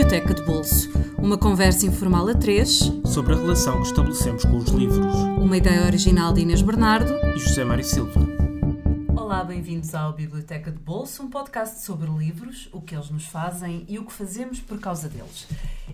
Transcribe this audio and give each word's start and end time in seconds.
Biblioteca 0.00 0.32
de 0.32 0.42
Bolso. 0.44 0.90
Uma 1.18 1.36
conversa 1.36 1.84
informal 1.84 2.26
a 2.26 2.34
três 2.34 2.90
sobre 3.04 3.34
a 3.34 3.36
relação 3.36 3.82
que 3.82 3.88
estabelecemos 3.88 4.46
com 4.46 4.56
os 4.56 4.70
livros. 4.70 5.14
Uma 5.36 5.58
ideia 5.58 5.84
original 5.84 6.32
de 6.32 6.40
Inês 6.40 6.62
Bernardo 6.62 7.12
e 7.36 7.38
José 7.38 7.64
Mário 7.64 7.84
Silva. 7.84 8.18
Olá, 9.14 9.44
bem-vindos 9.44 9.94
ao 9.94 10.14
Biblioteca 10.14 10.72
de 10.72 10.78
Bolso, 10.78 11.22
um 11.22 11.28
podcast 11.28 11.82
sobre 11.82 12.10
livros, 12.10 12.70
o 12.72 12.80
que 12.80 12.94
eles 12.94 13.10
nos 13.10 13.26
fazem 13.26 13.84
e 13.86 13.98
o 13.98 14.06
que 14.06 14.12
fazemos 14.14 14.58
por 14.58 14.80
causa 14.80 15.06
deles. 15.06 15.46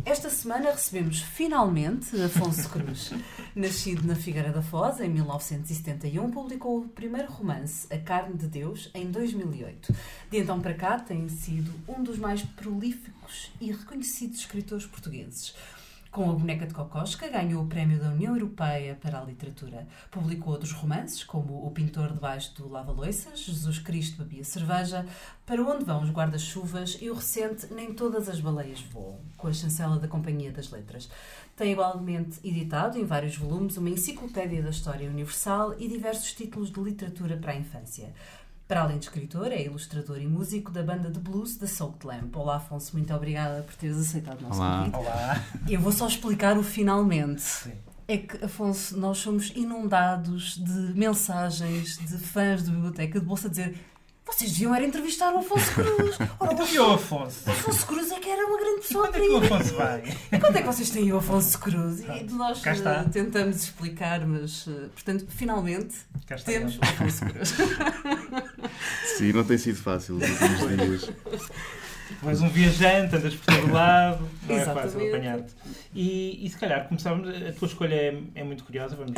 Esta 0.07 0.31
semana 0.31 0.71
recebemos 0.71 1.21
finalmente 1.21 2.15
Afonso 2.23 2.69
Cruz. 2.69 3.11
Nascido 3.57 4.07
na 4.07 4.15
Figueira 4.15 4.53
da 4.53 4.63
Foz 4.63 5.01
em 5.01 5.09
1971, 5.09 6.31
publicou 6.31 6.79
o 6.79 6.89
primeiro 6.89 7.27
romance, 7.33 7.93
A 7.93 7.99
Carne 7.99 8.39
de 8.39 8.47
Deus, 8.47 8.89
em 8.95 9.11
2008. 9.11 9.93
De 10.31 10.39
então 10.39 10.61
para 10.61 10.75
cá 10.75 11.01
tem 11.01 11.29
sido 11.29 11.75
um 11.89 12.05
dos 12.05 12.19
mais 12.19 12.41
prolíficos 12.41 13.51
e 13.61 13.73
reconhecidos 13.73 14.39
escritores 14.39 14.87
portugueses. 14.87 15.57
Com 16.17 16.31
a 16.31 16.33
Boneca 16.33 16.67
de 16.67 16.73
Cocosca, 16.73 17.29
ganhou 17.29 17.63
o 17.63 17.67
Prémio 17.67 17.99
da 18.01 18.09
União 18.09 18.35
Europeia 18.35 18.99
para 18.99 19.21
a 19.21 19.23
Literatura. 19.23 19.87
Publicou 20.11 20.55
outros 20.55 20.73
romances, 20.73 21.23
como 21.23 21.67
O 21.67 21.71
Pintor 21.71 22.11
debaixo 22.15 22.55
do 22.57 22.71
Lava-Loiças, 22.71 23.41
Jesus 23.41 23.79
Cristo 23.81 24.25
bebia 24.25 24.43
cerveja, 24.43 25.05
Para 25.45 25.63
onde 25.63 25.85
vão 25.85 26.03
os 26.03 26.09
guarda-chuvas 26.09 26.97
e 27.03 27.11
o 27.11 27.15
recente 27.15 27.67
Nem 27.71 27.93
todas 27.93 28.31
as 28.31 28.41
baleias 28.41 28.81
voam, 28.81 29.21
com 29.37 29.47
a 29.47 29.53
chancela 29.53 29.99
da 29.99 30.09
Companhia 30.09 30.51
das 30.51 30.71
Letras. 30.71 31.11
Tem 31.55 31.73
igualmente 31.73 32.41
editado, 32.43 32.97
em 32.99 33.05
vários 33.05 33.37
volumes, 33.37 33.77
uma 33.77 33.91
enciclopédia 33.91 34.63
da 34.63 34.71
história 34.71 35.11
universal 35.11 35.75
e 35.79 35.87
diversos 35.87 36.33
títulos 36.33 36.71
de 36.71 36.81
literatura 36.81 37.37
para 37.37 37.53
a 37.53 37.57
infância. 37.57 38.11
Para 38.69 38.81
além 38.83 38.99
de 38.99 39.05
escritor, 39.05 39.53
é 39.53 39.63
ilustrador 39.65 40.21
e 40.21 40.27
músico 40.27 40.73
da 40.73 40.83
banda 40.83 41.09
de 41.09 41.21
blues 41.21 41.57
The 41.57 41.69
Soaked 41.69 42.05
Lamp. 42.05 42.35
Olá, 42.37 42.57
Afonso, 42.57 42.91
muito 42.95 43.15
obrigada 43.15 43.63
por 43.63 43.75
teres 43.77 43.97
aceitado 43.97 44.41
o 44.41 44.49
nosso 44.49 44.59
Olá. 44.61 44.79
convite. 44.79 44.97
Olá. 44.97 45.45
Eu 45.69 45.81
vou 45.81 45.93
só 45.93 46.09
explicar 46.09 46.59
o 46.59 46.65
finalmente. 46.65 47.43
Sim. 47.43 47.73
É 48.09 48.17
que, 48.19 48.45
Afonso, 48.45 48.97
nós 48.99 49.19
somos 49.19 49.53
inundados 49.55 50.57
de 50.57 50.99
mensagens 50.99 51.97
de 51.99 52.19
fãs 52.19 52.65
da 52.65 52.73
Biblioteca 52.73 53.21
de 53.21 53.27
Bolsa 53.27 53.47
a 53.47 53.51
dizer 53.51 53.79
vocês 54.25 54.51
deviam 54.51 54.75
era 54.75 54.85
entrevistar 54.85 55.33
o 55.33 55.39
Afonso 55.39 55.73
Cruz. 55.73 56.19
Ora, 56.41 56.57
o 56.65 56.67
E 56.69 56.79
o 56.81 56.93
Afonso? 56.95 57.49
Afonso 57.49 57.87
Cruz 57.87 58.11
é 58.11 58.19
que 58.19 58.29
era 58.29 58.45
uma 58.45 58.59
grande 58.59 58.81
pessoa 58.81 59.07
Quando 59.07 59.17
é 59.17 59.21
que 59.21 59.33
o. 59.33 59.37
Afonso 59.55 59.75
vai? 59.77 60.03
E 60.33 60.39
quando 60.41 60.57
é 60.57 60.61
que 60.63 60.67
vocês 60.67 60.91
têm 60.91 61.13
o 61.13 61.19
Afonso 61.19 61.59
Cruz? 61.61 62.01
E 62.01 62.25
nós 62.35 62.61
Cá 62.61 62.73
está. 62.73 62.95
eh, 63.03 63.05
tentamos 63.05 63.57
explicar, 63.63 64.27
mas, 64.27 64.67
eh, 64.67 64.89
portanto, 64.93 65.27
finalmente 65.29 65.95
Cá 66.27 66.35
está 66.35 66.51
temos 66.51 66.73
ele. 66.75 66.81
o 66.83 66.85
Afonso 66.89 67.25
Cruz. 67.25 67.55
Sim, 69.05 69.33
não 69.33 69.45
tem 69.45 69.59
sido 69.59 69.79
fácil 69.79 70.17
nos 70.17 70.29
últimos 70.31 71.01
dias. 71.01 71.13
Tu 72.21 72.29
és 72.29 72.41
um 72.41 72.49
viajante, 72.49 73.17
andas 73.17 73.35
por 73.35 73.47
todo 73.55 73.73
lado, 73.73 74.29
não 74.47 74.55
é 74.55 74.61
Exatamente. 74.63 74.93
fácil 74.93 75.09
apanhar-te. 75.09 75.55
E, 75.95 76.47
e 76.47 76.49
se 76.49 76.57
calhar 76.57 76.87
começávamos, 76.87 77.29
a 77.29 77.53
tua 77.53 77.67
escolha 77.67 77.95
é, 77.95 78.23
é 78.37 78.45
muito 78.45 78.63
curiosa, 78.65 78.95
vamos 78.95 79.13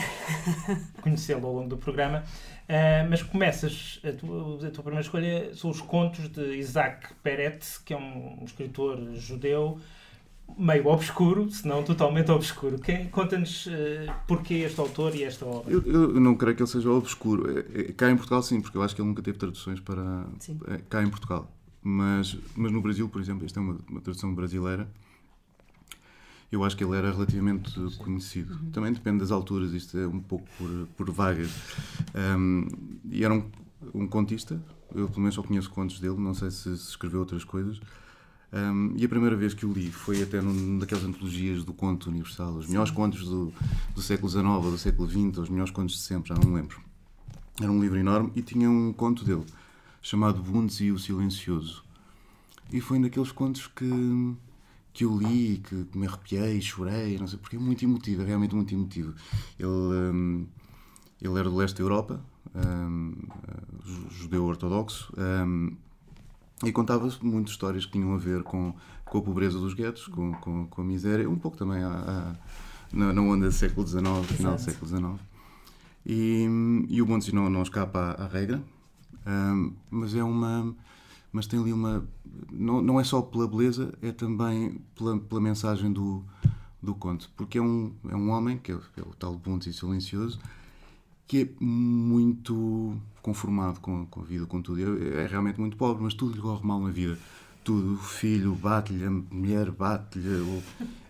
conhecê-lo 1.03 1.47
ao 1.47 1.55
longo 1.55 1.69
do 1.69 1.77
programa, 1.77 2.25
Ah, 2.69 3.07
mas 3.09 3.23
começas, 3.23 4.01
a 4.05 4.13
tua, 4.13 4.67
a 4.67 4.71
tua 4.71 4.83
primeira 4.85 5.01
escolha 5.01 5.55
são 5.55 5.71
os 5.71 5.81
contos 5.81 6.29
de 6.29 6.57
Isaac 6.57 7.09
Peretz, 7.23 7.79
que 7.79 7.95
é 7.95 7.97
um 7.97 8.43
escritor 8.45 9.15
judeu 9.15 9.81
meio 10.57 10.87
obscuro, 10.87 11.51
se 11.51 11.67
não 11.67 11.83
totalmente 11.83 12.31
obscuro. 12.31 12.79
Conta-nos 13.11 13.69
ah, 13.69 14.13
porquê 14.27 14.55
este 14.55 14.81
autor 14.81 15.15
e 15.15 15.25
esta 15.25 15.45
obra. 15.45 15.73
Eu, 15.73 15.83
eu 15.85 16.21
não 16.21 16.35
creio 16.35 16.57
que 16.57 16.63
ele 16.63 16.71
seja 16.71 16.91
obscuro. 16.91 17.59
É- 17.59 17.81
é- 17.81 17.93
Cá 17.93 18.11
em 18.11 18.17
Portugal, 18.17 18.43
sim, 18.43 18.61
porque 18.61 18.77
eu 18.77 18.83
acho 18.83 18.95
que 18.95 19.01
ele 19.01 19.09
nunca 19.09 19.23
teve 19.23 19.39
traduções 19.39 19.81
para. 19.81 20.27
Sim. 20.39 20.59
é, 20.69 20.79
Cá 20.89 21.03
em 21.03 21.09
Portugal. 21.11 21.51
Mas, 21.83 22.37
mas 22.57 22.73
no 22.73 22.81
Brasil, 22.81 23.09
por 23.09 23.21
exemplo, 23.21 23.47
isto 23.47 23.59
é 23.59 23.63
uma, 23.63 23.79
uma 23.89 24.01
tradução 24.01 24.35
brasileira. 24.35 24.89
Eu 26.51 26.65
acho 26.65 26.77
que 26.77 26.83
ele 26.83 26.97
era 26.97 27.11
relativamente 27.13 27.73
conhecido. 27.99 28.59
Também 28.73 28.93
depende 28.93 29.19
das 29.19 29.31
alturas, 29.31 29.73
isto 29.73 29.99
é 29.99 30.07
um 30.07 30.19
pouco 30.19 30.47
por, 30.57 30.89
por 30.97 31.11
vagas. 31.11 31.51
Um, 32.39 32.67
e 33.11 33.23
era 33.23 33.35
um, 33.35 33.45
um 33.95 34.07
contista, 34.07 34.61
eu 34.95 35.09
pelo 35.09 35.21
menos 35.21 35.35
só 35.35 35.43
conheço 35.43 35.69
contos 35.71 36.01
dele, 36.01 36.17
não 36.17 36.33
sei 36.33 36.51
se, 36.51 36.77
se 36.79 36.89
escreveu 36.91 37.21
outras 37.21 37.45
coisas. 37.45 37.79
Um, 38.51 38.95
e 38.97 39.05
a 39.05 39.09
primeira 39.09 39.37
vez 39.37 39.53
que 39.53 39.67
o 39.67 39.73
li 39.73 39.91
foi 39.91 40.23
até 40.23 40.41
numa 40.41 40.81
daquelas 40.81 41.05
antologias 41.05 41.65
do 41.65 41.75
conto 41.75 42.09
universal, 42.09 42.55
os 42.55 42.67
melhores 42.67 42.91
contos 42.91 43.25
do, 43.29 43.53
do 43.95 44.01
século 44.01 44.29
XIX 44.31 44.45
ou 44.47 44.71
do 44.71 44.79
século 44.79 45.07
XX, 45.09 45.37
os 45.39 45.51
melhores 45.51 45.71
contos 45.71 45.97
de 45.97 46.01
sempre, 46.01 46.31
já 46.31 46.35
não 46.35 46.49
me 46.51 46.57
lembro. 46.57 46.81
Era 47.61 47.71
um 47.71 47.81
livro 47.81 47.99
enorme 47.99 48.33
e 48.35 48.41
tinha 48.41 48.71
um 48.71 48.93
conto 48.93 49.25
dele 49.25 49.45
chamado 50.01 50.41
Bundes 50.43 50.81
e 50.81 50.91
o 50.91 50.99
Silencioso. 50.99 51.85
E 52.73 52.81
foi 52.81 52.99
um 52.99 53.03
daqueles 53.03 53.33
contos 53.33 53.67
que, 53.67 54.35
que 54.95 55.05
eu 55.05 55.15
li, 55.19 55.59
que 55.59 55.87
me 55.99 56.07
arrepiei, 56.07 56.61
chorei, 56.63 57.19
não 57.19 57.27
sei 57.27 57.39
porque, 57.39 57.57
é 57.57 57.59
muito 57.59 57.85
emotivo, 57.85 58.23
é 58.23 58.25
realmente 58.25 58.55
muito 58.55 58.73
emotivo. 58.73 59.13
Ele, 59.59 59.69
hum, 59.69 60.47
ele 61.21 61.39
era 61.39 61.51
do 61.51 61.57
leste 61.57 61.77
da 61.77 61.83
Europa, 61.83 62.21
ju- 63.85 64.07
judeu 64.11 64.45
ortodoxo, 64.45 65.13
hum, 65.19 65.77
e 66.65 66.73
contava 66.73 67.09
muitas 67.23 67.53
histórias 67.53 67.87
que 67.87 67.93
tinham 67.93 68.13
a 68.15 68.19
ver 68.19 68.43
com, 68.43 68.75
com 69.05 69.19
a 69.19 69.23
pobreza 69.23 69.59
dos 69.59 69.75
guetos, 69.75 70.07
com, 70.09 70.33
com, 70.35 70.67
com 70.67 70.83
a 70.83 70.85
miséria, 70.85 71.29
um 71.29 71.37
pouco 71.39 71.57
também 71.57 71.83
à- 71.83 71.89
à- 71.89 72.37
na, 72.93 73.13
na 73.13 73.21
onda 73.23 73.47
do 73.47 73.53
século 73.53 73.87
XIX, 73.87 74.03
final 74.27 74.55
do 74.55 74.61
século 74.61 74.87
XIX. 74.89 75.29
E, 76.07 76.47
e 76.89 77.03
o 77.03 77.07
Bundes 77.07 77.33
não, 77.33 77.49
não 77.51 77.63
escapa 77.63 77.99
à, 78.19 78.25
à 78.25 78.29
regra, 78.29 78.63
hum, 79.27 79.73
mas 79.91 80.15
é 80.15 80.23
uma. 80.25 80.75
Mas 81.31 81.47
tem 81.47 81.61
ali 81.61 81.73
uma. 81.73 82.05
Não, 82.51 82.81
não 82.81 82.99
é 82.99 83.05
só 83.05 83.21
pela 83.21 83.47
beleza, 83.47 83.93
é 84.01 84.11
também 84.13 84.81
pela, 84.97 85.19
pela 85.19 85.41
mensagem 85.41 85.93
do, 85.93 86.25
do 86.83 86.95
conto. 86.95 87.31
Porque 87.37 87.59
é 87.59 87.63
um, 87.63 87.93
é 88.09 88.17
um 88.17 88.31
homem, 88.31 88.57
que 88.57 88.73
é, 88.73 88.75
o- 88.75 88.83
é 88.97 89.03
o 89.03 89.15
tal 89.19 89.39
e 89.67 89.73
silencioso, 89.73 90.41
que 91.29 91.43
é 91.43 91.65
muito 91.65 92.97
conformado 93.21 93.79
com, 93.81 94.07
com 94.07 94.21
a 94.21 94.25
vida, 94.25 94.47
com 94.47 94.63
tudo. 94.63 94.81
É, 94.81 95.25
é 95.25 95.27
realmente 95.27 95.61
muito 95.61 95.77
pobre, 95.77 96.03
mas 96.03 96.15
tudo 96.15 96.35
lhe 96.35 96.41
corre 96.41 96.67
mal 96.67 96.81
na 96.81 96.91
vida. 96.91 97.19
Tudo, 97.63 97.95
o 97.95 97.99
filho 97.99 98.55
bate-lhe, 98.55 99.05
a 99.05 99.11
mulher 99.11 99.71
bate-lhe, 99.71 100.63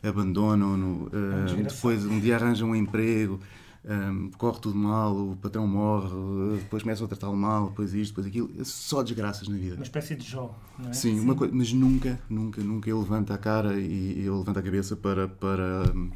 abandonam-no, 0.03 1.09
desgraçado. 1.09 1.63
depois 1.63 2.05
um 2.05 2.19
dia 2.19 2.35
arranja 2.35 2.65
um 2.65 2.75
emprego, 2.75 3.39
eh, 3.85 4.31
corre 4.37 4.59
tudo 4.59 4.77
mal, 4.77 5.17
o 5.17 5.37
patrão 5.37 5.69
morre, 5.69 6.09
eh, 6.09 6.57
depois 6.59 6.83
começam 6.83 7.07
a 7.07 7.09
tratá-lo 7.09 7.37
mal, 7.37 7.69
depois 7.69 7.95
isto, 7.95 8.11
depois 8.11 8.27
aquilo. 8.27 8.51
É 8.59 8.65
só 8.65 9.05
desgraças 9.05 9.47
na 9.47 9.57
vida. 9.57 9.77
Uma 9.77 9.85
espécie 9.85 10.17
de 10.17 10.29
Jó, 10.29 10.53
não 10.77 10.91
é? 10.91 10.93
Sim, 10.93 11.21
Uma 11.21 11.37
coisa, 11.37 11.55
mas 11.55 11.73
nunca, 11.73 12.21
nunca, 12.29 12.61
nunca 12.61 12.91
ele 12.91 12.99
levanta 12.99 13.35
a 13.35 13.39
cara 13.39 13.79
e, 13.79 14.19
ele 14.19 14.31
levanta 14.31 14.59
a 14.59 14.63
cabeça 14.63 14.97
para. 14.97 15.29
para 15.29 15.93
hum, 15.95 16.11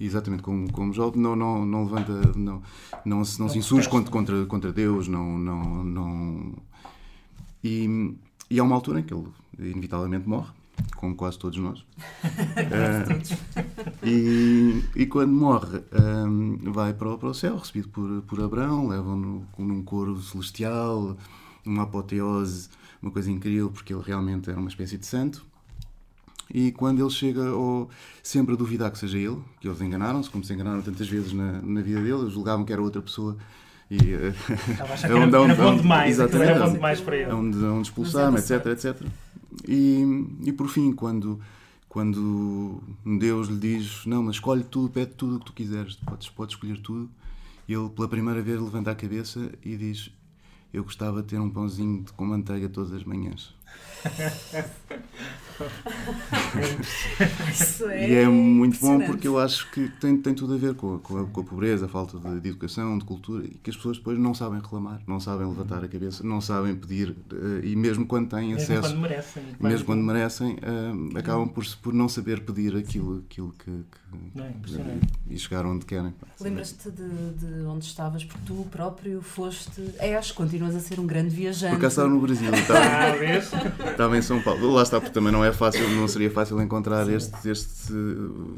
Exatamente 0.00 0.42
como, 0.42 0.70
como 0.72 0.92
Jó, 0.92 1.12
não, 1.16 1.34
não, 1.34 1.66
não 1.66 1.84
levanta, 1.84 2.12
não, 2.36 2.62
não, 3.04 3.24
se, 3.24 3.40
não, 3.40 3.48
se 3.48 3.58
insurge 3.58 3.88
contra, 3.88 4.10
contra, 4.12 4.46
contra 4.46 4.72
Deus, 4.72 5.08
não, 5.08 5.36
não, 5.38 5.84
não... 5.84 6.52
E, 7.64 8.14
e 8.48 8.60
há 8.60 8.62
uma 8.62 8.76
altura 8.76 9.00
em 9.00 9.02
que 9.02 9.12
ele 9.12 9.26
inevitavelmente 9.58 10.28
morre, 10.28 10.52
como 10.96 11.16
quase 11.16 11.38
todos 11.38 11.58
nós. 11.58 11.84
Eh, 12.56 14.06
e, 14.06 14.84
e 14.94 15.06
quando 15.06 15.32
morre, 15.32 15.80
hum, 16.26 16.58
vai 16.72 16.92
para 16.92 17.08
o, 17.10 17.18
para 17.18 17.28
o 17.28 17.34
céu, 17.34 17.56
recebido 17.56 17.88
por, 17.88 18.22
por 18.22 18.40
Abraão, 18.40 18.88
levam-no 18.88 19.46
com- 19.52 19.64
num 19.64 19.82
coro 19.82 20.20
celestial, 20.20 21.16
uma 21.64 21.82
apoteose, 21.84 22.68
uma 23.02 23.10
coisa 23.10 23.30
incrível, 23.30 23.70
porque 23.70 23.92
ele 23.92 24.02
realmente 24.04 24.48
era 24.50 24.58
uma 24.58 24.68
espécie 24.68 24.98
de 24.98 25.06
santo. 25.06 25.44
E 26.52 26.72
quando 26.72 27.00
ele 27.00 27.10
chega 27.10 27.46
ao, 27.48 27.90
sempre 28.22 28.54
a 28.54 28.56
duvidar 28.56 28.90
que 28.90 28.98
seja 28.98 29.18
ele, 29.18 29.38
que 29.60 29.68
eles 29.68 29.80
enganaram-se, 29.80 30.30
como 30.30 30.42
se 30.42 30.52
enganaram 30.54 30.80
tantas 30.80 31.06
vezes 31.08 31.32
na, 31.32 31.60
na 31.60 31.80
vida 31.82 32.00
dele, 32.00 32.20
eles 32.22 32.32
julgavam 32.32 32.64
que 32.64 32.72
era 32.72 32.80
outra 32.80 33.02
pessoa 33.02 33.36
e 33.90 33.96
eh, 34.14 34.34
Estava 34.70 34.90
a 34.90 34.94
achar 34.94 35.06
É 35.10 35.12
que 35.12 35.16
era, 35.16 35.26
onde- 35.26 35.34
era 35.34 35.40
onde- 35.42 35.54
bom 35.54 35.68
onde- 35.72 35.82
demais, 35.82 36.18
aquilo 36.20 36.42
era 36.42 36.46
bom 36.52 36.56
exatamente. 36.56 36.74
demais 36.76 37.00
para 37.00 37.16
ele. 37.16 37.32
onde, 37.32 37.58
onde 37.64 37.82
expulsar-me, 37.88 38.32
Mas 38.32 38.50
etc, 38.50 38.64
era 38.66 38.72
etc. 38.72 39.02
E, 39.66 40.26
e 40.44 40.52
por 40.52 40.68
fim, 40.68 40.92
quando, 40.92 41.38
quando 41.88 42.82
Deus 43.18 43.48
lhe 43.48 43.58
diz, 43.58 44.04
não, 44.06 44.22
mas 44.22 44.36
escolhe 44.36 44.62
tudo, 44.64 44.88
pede 44.90 45.12
tudo 45.14 45.36
o 45.36 45.38
que 45.40 45.46
tu 45.46 45.52
quiseres, 45.52 45.96
podes, 45.96 46.28
podes 46.30 46.54
escolher 46.54 46.78
tudo, 46.80 47.10
ele 47.68 47.88
pela 47.90 48.08
primeira 48.08 48.40
vez 48.40 48.60
levanta 48.60 48.90
a 48.90 48.94
cabeça 48.94 49.50
e 49.62 49.76
diz, 49.76 50.10
eu 50.72 50.82
gostava 50.84 51.20
de 51.22 51.28
ter 51.28 51.40
um 51.40 51.50
pãozinho 51.50 52.04
com 52.16 52.24
manteiga 52.24 52.68
todas 52.68 52.92
as 52.92 53.04
manhãs. 53.04 53.54
Isso 57.50 57.90
E 57.90 58.14
é 58.14 58.28
muito 58.28 58.78
bom 58.80 59.00
porque 59.04 59.26
eu 59.26 59.38
acho 59.38 59.68
que 59.70 59.88
tem, 60.00 60.16
tem 60.16 60.32
tudo 60.34 60.54
a 60.54 60.56
ver 60.56 60.74
com 60.74 60.94
a, 60.96 60.98
com 61.00 61.18
a- 61.18 61.24
com 61.26 61.40
a 61.40 61.44
pobreza, 61.44 61.86
a 61.86 61.88
falta 61.88 62.18
de, 62.18 62.40
de 62.40 62.48
educação, 62.48 62.96
de 62.98 63.04
cultura, 63.04 63.44
e 63.44 63.50
que 63.50 63.70
as 63.70 63.76
pessoas 63.76 63.96
depois 63.98 64.18
não 64.18 64.34
sabem 64.34 64.60
reclamar, 64.60 65.00
não 65.06 65.18
sabem 65.18 65.46
levantar 65.48 65.82
a 65.84 65.88
cabeça, 65.88 66.22
não 66.24 66.40
sabem 66.40 66.74
pedir, 66.76 67.14
eh, 67.32 67.60
e 67.66 67.76
mesmo 67.76 68.06
quando 68.06 68.28
têm 68.28 68.54
Mesmo 68.54 68.62
acesso, 68.62 68.80
quando 68.82 69.00
merecem. 69.00 69.42
mesmo 69.60 69.84
quando 69.86 70.02
merecem, 70.02 70.58
eh, 70.62 71.18
acabam 71.18 71.48
por, 71.48 71.64
por 71.82 71.92
não 71.92 72.08
saber 72.08 72.40
pedir 72.40 72.76
aquilo, 72.76 73.24
aquilo 73.28 73.52
que, 73.58 73.64
que- 73.64 74.36
Não 74.38 74.44
é? 74.44 74.50
Impressionante. 74.50 75.06
e 75.28 75.38
chegar 75.38 75.66
onde 75.66 75.84
querem. 75.84 76.14
Lembras-te 76.40 76.90
de, 76.90 77.30
de 77.34 77.62
onde 77.66 77.84
estavas, 77.84 78.24
porque 78.24 78.40
tu 78.46 78.64
próprio 78.70 79.20
foste, 79.22 79.82
és, 79.98 80.30
continuas 80.30 80.74
a 80.76 80.80
ser 80.80 80.98
um 81.00 81.06
grande 81.06 81.34
viajante. 81.34 81.72
Por 81.72 81.78
acaso 81.78 81.92
estava 82.00 82.08
no 82.08 82.20
Brasil, 82.20 82.48
Ah, 82.70 83.12
estava, 83.90 84.16
em 84.16 84.22
São 84.22 84.40
Paulo. 84.40 84.72
Lá 84.72 84.82
está, 84.82 85.00
porque 85.00 85.12
também 85.12 85.32
não 85.32 85.44
é 85.44 85.52
fácil, 85.52 85.88
não 85.90 86.08
seria 86.08 86.30
fácil 86.30 86.60
encontrar 86.60 87.08
este, 87.08 87.48
este, 87.48 87.92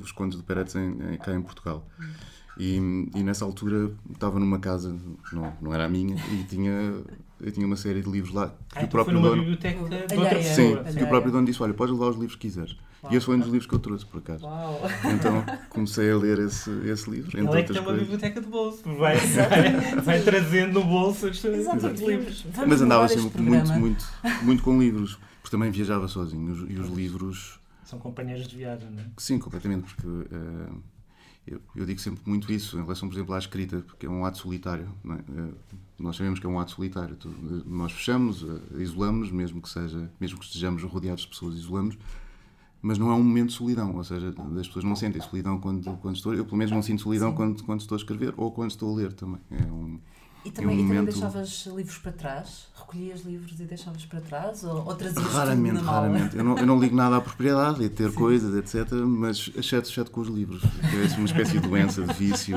os 0.02 0.12
contos 0.12 0.38
de 0.38 0.44
Peretz 0.44 0.74
em, 0.74 1.14
em, 1.14 1.16
cá 1.18 1.32
em 1.34 1.42
Portugal. 1.42 1.86
E, 2.60 2.76
e, 3.14 3.22
nessa 3.22 3.42
altura 3.42 3.90
estava 4.12 4.38
numa 4.38 4.58
casa, 4.58 4.94
não, 5.32 5.50
não 5.62 5.72
era 5.72 5.86
a 5.86 5.88
minha, 5.88 6.14
e 6.30 6.44
tinha, 6.44 6.92
eu 7.40 7.50
tinha 7.50 7.66
uma 7.66 7.76
série 7.76 8.02
de 8.02 8.10
livros 8.10 8.34
lá. 8.34 8.48
Que 8.48 8.52
ah, 8.52 8.80
o 8.80 8.84
então 8.84 8.88
próprio 8.90 9.04
foi 9.04 9.14
numa 9.14 9.28
dono, 9.30 9.40
biblioteca 9.40 9.78
de 9.78 10.14
outra 10.14 10.36
pessoa. 10.36 10.84
Sim, 10.84 10.98
que 10.98 11.04
o 11.04 11.08
próprio 11.08 11.32
dono 11.32 11.46
disse: 11.46 11.62
Olha, 11.62 11.72
podes 11.72 11.94
levar 11.94 12.10
os 12.10 12.16
livros 12.16 12.34
que 12.34 12.42
quiseres. 12.42 12.76
Uau. 13.02 13.10
E 13.10 13.16
esse 13.16 13.24
foi 13.24 13.36
um 13.36 13.38
dos 13.38 13.48
livros 13.48 13.66
que 13.66 13.74
eu 13.74 13.78
trouxe, 13.78 14.04
por 14.04 14.18
acaso. 14.18 14.44
Uau. 14.44 14.78
Então 15.14 15.42
comecei 15.70 16.10
a 16.10 16.16
ler 16.18 16.38
esse, 16.38 16.70
esse 16.86 17.10
livro. 17.10 17.34
Ele 17.34 17.48
é 17.48 17.62
que 17.62 17.72
tem 17.72 17.80
uma 17.80 17.94
biblioteca 17.94 18.42
de 18.42 18.46
bolso. 18.46 18.82
Vai, 18.98 19.16
vai, 19.16 19.96
vai 20.02 20.22
trazendo 20.22 20.74
no 20.80 20.84
bolso 20.84 21.28
os 21.28 21.42
livros. 21.42 22.42
Vamos 22.52 22.68
Mas 22.68 22.82
andava 22.82 23.08
sempre 23.08 23.40
muito, 23.40 23.72
muito, 23.72 24.04
muito 24.42 24.62
com 24.62 24.78
livros, 24.78 25.18
porque 25.40 25.56
também 25.56 25.70
viajava 25.70 26.06
sozinho. 26.08 26.68
E 26.68 26.78
os, 26.78 26.90
livros. 26.90 27.58
São 27.84 27.98
companheiros 27.98 28.46
de 28.46 28.54
viagem, 28.54 28.90
não 28.90 29.02
é? 29.02 29.06
Sim, 29.16 29.38
completamente, 29.38 29.94
porque. 29.94 30.06
Uh, 30.06 30.99
eu, 31.46 31.60
eu, 31.74 31.86
digo 31.86 32.00
sempre 32.00 32.22
muito 32.26 32.50
isso 32.52 32.78
em 32.78 32.82
relação, 32.82 33.08
por 33.08 33.14
exemplo, 33.14 33.34
à 33.34 33.38
escrita, 33.38 33.78
porque 33.80 34.06
é 34.06 34.10
um 34.10 34.24
ato 34.24 34.38
solitário. 34.38 34.88
É? 35.04 35.08
Uh, 35.08 35.54
nós 35.98 36.16
sabemos 36.16 36.38
que 36.38 36.46
é 36.46 36.48
um 36.48 36.58
ato 36.58 36.72
solitário. 36.72 37.16
Nós 37.66 37.92
fechamos, 37.92 38.42
uh, 38.42 38.60
isolamos, 38.78 39.30
mesmo 39.30 39.60
que 39.60 39.68
seja, 39.68 40.10
mesmo 40.20 40.38
que 40.38 40.44
estejamos 40.44 40.82
rodeados 40.82 41.22
de 41.22 41.28
pessoas, 41.28 41.56
isolamos 41.56 41.96
mas 42.82 42.98
não 42.98 43.10
é 43.10 43.14
um 43.14 43.22
momento 43.22 43.48
de 43.48 43.54
solidão, 43.54 43.94
ou 43.94 44.04
seja, 44.04 44.34
as 44.58 44.66
pessoas 44.66 44.84
não 44.84 44.96
sentem 44.96 45.20
solidão 45.20 45.60
quando, 45.60 45.96
quando 45.98 46.16
estou. 46.16 46.34
Eu, 46.34 46.44
pelo 46.44 46.56
menos, 46.56 46.72
não 46.72 46.82
sinto 46.82 47.02
solidão 47.02 47.34
quando, 47.34 47.62
quando 47.62 47.80
estou 47.80 47.94
a 47.94 47.98
escrever 47.98 48.32
ou 48.36 48.50
quando 48.50 48.70
estou 48.70 48.92
a 48.92 48.96
ler 48.96 49.12
também. 49.12 49.40
É 49.50 49.64
um, 49.64 50.00
e 50.44 50.50
também, 50.50 50.78
é 50.78 50.80
um 50.80 50.84
e 50.84 50.88
também 50.88 51.04
deixavas 51.04 51.66
livros 51.66 51.98
para 51.98 52.12
trás? 52.12 52.68
Recolhias 52.74 53.20
livros 53.20 53.60
e 53.60 53.64
deixavas 53.64 54.04
para 54.06 54.20
trás? 54.20 54.64
Ou, 54.64 54.86
ou 54.86 54.94
trazias 54.94 55.24
Raramente, 55.26 55.80
raramente. 55.80 56.36
Eu 56.36 56.44
não, 56.44 56.58
eu 56.58 56.66
não 56.66 56.80
ligo 56.80 56.96
nada 56.96 57.16
à 57.16 57.20
propriedade, 57.20 57.84
a 57.84 57.88
ter 57.90 58.10
Sim. 58.10 58.16
coisas, 58.16 58.54
etc. 58.54 58.92
Mas 59.06 59.50
exceto, 59.54 59.88
exceto 59.88 60.10
com 60.10 60.20
os 60.20 60.28
livros. 60.28 60.62
É 60.64 61.16
uma 61.16 61.26
espécie 61.26 61.58
de 61.58 61.68
doença, 61.68 62.02
de 62.02 62.12
vício. 62.14 62.56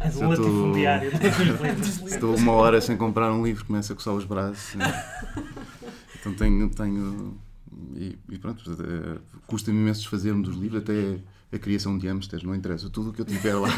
És 0.00 0.16
um 0.16 0.28
latifundiário 0.28 1.10
Estou 2.06 2.36
uma 2.36 2.52
hora 2.52 2.80
sem 2.80 2.96
comprar 2.96 3.32
um 3.32 3.44
livro, 3.44 3.64
começo 3.64 3.92
a 3.92 3.96
coçar 3.96 4.14
os 4.14 4.24
braços. 4.24 4.76
Então 6.18 6.34
tenho. 6.34 6.68
tenho 6.70 7.38
e, 7.94 8.18
e 8.28 8.38
pronto, 8.38 8.62
eh, 8.72 9.18
custa-me 9.46 9.78
imenso 9.78 10.00
desfazer-me 10.00 10.42
dos 10.42 10.56
livros, 10.56 10.82
até 10.82 11.18
a 11.52 11.58
criação 11.58 11.98
de 11.98 12.06
hamsters, 12.06 12.42
não 12.42 12.54
interessa, 12.54 12.88
tudo 12.88 13.10
o 13.10 13.12
que 13.12 13.20
eu 13.20 13.24
tiver 13.24 13.54
lá. 13.54 13.68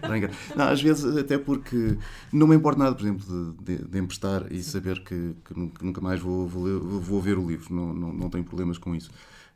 não, 0.56 0.68
às 0.68 0.80
vezes, 0.80 1.16
até 1.16 1.36
porque 1.36 1.98
não 2.32 2.46
me 2.46 2.56
importa 2.56 2.78
nada, 2.78 2.94
por 2.94 3.02
exemplo, 3.02 3.54
de, 3.62 3.76
de, 3.76 3.84
de 3.84 3.98
emprestar 3.98 4.50
e 4.50 4.62
saber 4.62 5.02
que, 5.04 5.34
que, 5.44 5.84
nunca 5.84 6.00
mais 6.00 6.20
vou, 6.20 6.46
vou, 6.48 6.80
vou 7.00 7.20
ver 7.20 7.38
o 7.38 7.46
livro, 7.46 7.74
não, 7.74 7.92
não, 7.92 8.12
não 8.12 8.30
tenho 8.30 8.44
problemas 8.44 8.78
com 8.78 8.94
isso. 8.94 9.10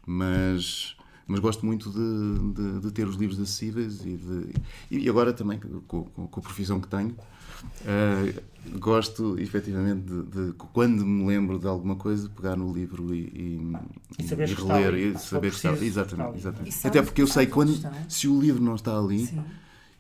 Mas 0.07 0.97
mas 1.33 1.41
gosto 1.41 1.65
muito 1.65 1.91
de, 1.91 2.53
de, 2.53 2.81
de, 2.81 2.91
ter 2.93 3.09
os 3.09 3.17
livros 3.17 3.41
acessíveis 3.41 4.05
e, 4.05 4.19
de, 4.19 4.53
e 4.91 5.09
agora 5.09 5.33
também 5.33 5.59
com, 5.59 6.05
com, 6.05 6.27
com 6.27 6.41
a 6.41 6.43
profissão 6.43 6.79
que 6.79 6.87
tenho 6.87 7.13
uh, 7.13 8.79
gosto 8.79 9.39
efetivamente 9.39 10.05
de, 10.05 10.23
de, 10.25 10.53
quando 10.75 11.07
me 11.07 11.27
lembro 11.27 11.59
de 11.59 11.67
alguma 11.67 11.97
coisa 11.97 12.29
pegar 12.29 12.55
no 12.55 12.71
livro 12.71 13.15
e, 13.15 13.21
e, 13.21 13.73
e, 14.19 14.29
saber 14.29 14.51
e 14.51 14.55
reler 14.55 14.95
e 14.95 15.19
saber 15.19 15.51
que 15.51 15.57
está 15.57 15.73
exatamente, 15.73 16.37
exatamente. 16.37 16.87
até 16.87 17.01
porque 17.01 17.23
eu 17.23 17.27
sei 17.27 17.47
quando 17.47 17.75
se 18.11 18.29
o 18.29 18.39
livro 18.39 18.63
não 18.63 18.75
está 18.75 18.99
ali 18.99 19.27
Sim. 19.27 19.43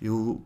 eu 0.02 0.44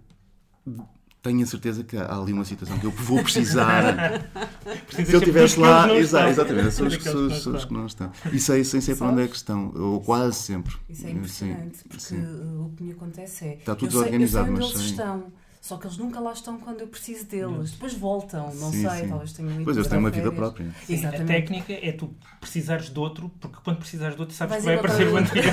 tenho 1.27 1.43
a 1.43 1.47
certeza 1.47 1.83
que 1.83 1.97
há 1.97 2.17
ali 2.17 2.33
uma 2.33 2.45
situação 2.45 2.79
que 2.79 2.87
eu 2.87 2.91
vou 2.91 3.23
precisar. 3.23 4.23
se 4.89 5.13
eu 5.13 5.19
estivesse 5.19 5.59
lá, 5.59 5.93
exa 5.93 6.29
exatamente, 6.29 6.71
são 6.71 6.87
as 6.87 6.97
pessoas 6.97 7.65
que 7.65 7.75
não 7.75 7.87
estão. 7.87 8.13
E 8.33 8.39
sei, 8.39 8.63
sei 8.63 8.81
sempre 8.81 8.99
para 9.01 9.09
onde 9.09 9.23
é 9.23 9.29
que 9.29 9.37
estão, 9.37 9.73
ou 9.75 10.01
quase 10.01 10.37
sempre. 10.37 10.77
Isso 10.89 11.07
é 11.07 11.11
impressionante, 11.11 11.79
sim, 11.79 11.85
porque 11.89 12.03
sim. 12.03 12.17
o 12.17 12.73
que 12.77 12.85
me 12.85 12.93
acontece 12.93 13.45
é. 13.45 13.55
Está 13.55 13.75
tudo 13.75 13.99
organizado, 13.99 14.53
mas 14.53 14.69
sei. 14.69 14.87
Estão. 14.87 15.25
Só 15.61 15.77
que 15.77 15.89
eles 15.89 15.99
nunca 15.99 16.21
lá 16.21 16.33
estão 16.33 16.59
quando 16.59 16.83
eu 16.83 16.87
preciso 16.87 17.27
deles. 17.27 17.73
Depois 17.73 17.93
voltam, 17.93 18.55
não 18.55 18.71
sim, 18.71 18.89
sei, 18.89 19.01
sim. 19.01 19.09
talvez 19.09 19.33
tenham 19.33 19.51
ido 19.51 19.65
Pois 19.65 19.77
eles 19.77 19.89
têm 19.89 19.99
uma 19.99 20.11
vida 20.11 20.31
própria. 20.31 20.73
Sim, 20.87 20.95
Exatamente. 20.95 21.23
A 21.23 21.35
técnica 21.35 21.73
é 21.73 21.91
tu 21.91 22.15
precisares 22.41 22.89
de 22.89 22.97
outro, 22.97 23.29
porque 23.41 23.57
quando 23.65 23.79
precisares 23.79 24.15
de 24.15 24.21
outro 24.21 24.37
sabes 24.37 24.63
Vais 24.63 24.65
que 24.65 24.71
vai 24.71 24.77
aparecer 24.77 25.09
o 25.13 25.17
anterior. 25.17 25.53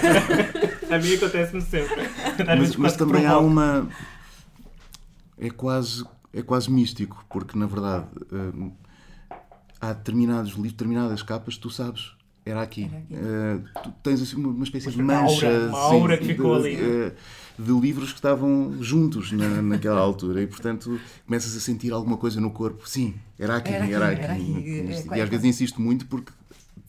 a 0.94 1.00
mim 1.00 1.16
acontece-me 1.16 1.62
sempre. 1.64 1.96
Mas, 2.60 2.76
mas 2.76 2.96
também 2.96 3.26
há 3.26 3.40
uma 3.40 3.90
é 5.44 5.50
quase, 5.50 6.06
é 6.32 6.42
quase 6.42 6.72
místico, 6.72 7.26
porque 7.30 7.58
na 7.58 7.66
verdade 7.66 8.08
uh, 8.32 8.72
há 9.82 9.92
determinados 9.92 10.54
livros, 10.54 10.72
determinadas 10.72 11.22
capas, 11.22 11.58
tu 11.58 11.70
sabes, 11.70 12.14
era 12.46 12.62
aqui. 12.62 12.90
Era 12.90 12.98
aqui. 12.98 13.14
Uh, 13.14 13.82
tu 13.84 13.92
tens 14.02 14.22
assim 14.22 14.38
uma, 14.38 14.50
uma 14.50 14.64
espécie 14.64 14.90
de 14.90 15.02
mancha 15.02 15.48
aura, 15.48 15.68
uma 15.68 15.80
aura 15.80 16.16
sim, 16.16 16.22
que 16.22 16.28
ficou 16.30 16.62
de, 16.62 16.68
ali. 16.70 16.82
Uh, 16.82 17.12
de 17.60 17.72
livros 17.72 18.10
que 18.10 18.18
estavam 18.18 18.82
juntos 18.82 19.32
na, 19.32 19.62
naquela 19.62 20.00
altura 20.00 20.42
e 20.42 20.48
portanto 20.48 21.00
começas 21.26 21.56
a 21.56 21.60
sentir 21.60 21.92
alguma 21.92 22.18
coisa 22.18 22.40
no 22.40 22.50
corpo. 22.50 22.88
Sim, 22.88 23.14
era 23.38 23.58
aqui, 23.58 23.74
era 23.74 23.84
aqui. 23.84 23.94
Era 23.94 24.08
aqui. 24.10 24.22
Era 24.22 24.34
aqui. 24.34 25.10
É, 25.12 25.18
e 25.18 25.22
às 25.22 25.30
vezes 25.30 25.46
insisto 25.46 25.82
muito 25.82 26.06
porque 26.08 26.32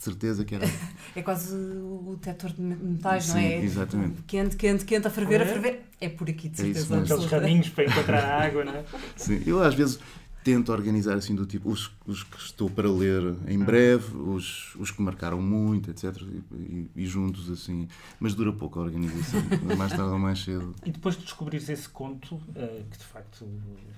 de 0.04 0.10
certeza 0.10 0.44
que 0.44 0.54
era. 0.54 0.66
é 1.16 1.22
quase 1.22 1.54
o 1.54 2.16
detector 2.20 2.52
de 2.52 2.60
metais, 2.60 3.24
Sim, 3.24 3.32
não 3.32 3.40
é? 3.40 3.64
Exatamente. 3.64 4.22
Quente, 4.26 4.56
quente, 4.56 4.84
quente, 4.84 5.06
a 5.06 5.10
ferver, 5.10 5.42
a 5.42 5.46
ferver. 5.46 5.82
É 6.00 6.08
por 6.08 6.28
aqui, 6.28 6.48
de 6.48 6.60
é 6.60 6.64
certeza. 6.64 6.96
É 6.96 7.00
Aqueles 7.00 7.24
raminhos 7.24 7.68
para 7.70 7.84
encontrar 7.84 8.24
a 8.24 8.44
água, 8.44 8.64
não 8.64 8.74
é? 8.74 8.84
Sim, 9.16 9.42
eu 9.46 9.62
às 9.62 9.74
vezes 9.74 9.98
tento 10.44 10.70
organizar 10.70 11.16
assim 11.16 11.34
do 11.34 11.46
tipo 11.46 11.70
os, 11.70 11.90
os 12.06 12.22
que 12.22 12.36
estou 12.38 12.68
para 12.68 12.88
ler 12.88 13.34
em 13.48 13.60
ah. 13.60 13.64
breve, 13.64 14.14
os, 14.14 14.76
os 14.76 14.90
que 14.90 15.00
marcaram 15.00 15.40
muito, 15.40 15.90
etc. 15.90 16.14
E, 16.20 16.54
e, 16.54 16.90
e 16.94 17.06
juntos 17.06 17.50
assim. 17.50 17.88
Mas 18.20 18.34
dura 18.34 18.52
pouco 18.52 18.78
a 18.78 18.82
organização, 18.82 19.42
mais 19.76 19.92
tarde 19.92 20.12
ou 20.12 20.18
mais 20.18 20.44
cedo. 20.44 20.74
E 20.84 20.92
depois 20.92 21.16
de 21.16 21.22
descobrires 21.22 21.68
esse 21.70 21.88
conto, 21.88 22.34
uh, 22.34 22.84
que 22.90 22.98
de 22.98 23.04
facto, 23.04 23.48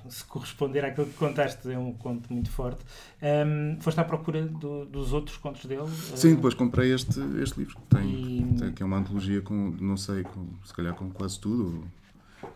se 0.08 0.24
corresponder 0.24 0.84
àquilo 0.84 1.06
que 1.08 1.14
contaste, 1.14 1.68
é 1.68 1.78
um 1.78 1.92
conto 1.92 2.32
muito 2.32 2.50
forte, 2.50 2.84
um, 3.20 3.26
ehm, 3.26 3.80
foste 3.80 3.98
à 3.98 4.04
procura 4.04 4.46
do, 4.46 4.84
dos 4.86 5.12
outros 5.12 5.36
contos 5.36 5.66
dele? 5.66 5.88
Sim, 6.14 6.36
depois 6.36 6.54
comprei 6.54 6.94
este, 6.94 7.18
este 7.42 7.58
livro, 7.58 7.76
que, 7.76 7.96
tem, 7.96 8.68
e... 8.68 8.72
que 8.72 8.82
é 8.82 8.86
uma 8.86 8.98
antologia 8.98 9.42
com, 9.42 9.74
não 9.80 9.96
sei, 9.96 10.22
com, 10.22 10.46
se 10.64 10.72
calhar 10.72 10.94
com 10.94 11.10
quase 11.10 11.40
tudo 11.40 11.84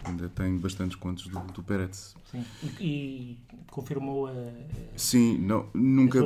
Ainda 0.04 0.28
tem 0.28 0.56
bastantes 0.58 0.96
contos 0.96 1.26
do, 1.28 1.38
do 1.52 1.62
Peretz. 1.62 2.14
Sim. 2.30 2.44
E, 2.62 2.84
e 2.84 3.38
confirmou 3.70 4.26
a, 4.26 4.32
Sim, 4.96 5.38
não, 5.38 5.66
nunca, 5.74 6.20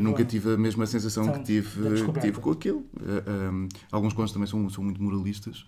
nunca 0.00 0.24
tive 0.24 0.54
a 0.54 0.56
mesma 0.56 0.86
sensação 0.86 1.32
que 1.32 1.42
tive, 1.42 2.04
tive 2.20 2.40
com 2.40 2.50
aquilo. 2.50 2.78
Uh, 2.96 3.52
um, 3.52 3.68
alguns 3.90 4.12
contos 4.12 4.32
também 4.32 4.46
são, 4.46 4.68
são 4.70 4.82
muito 4.82 5.02
moralistas. 5.02 5.66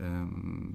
Um, 0.00 0.72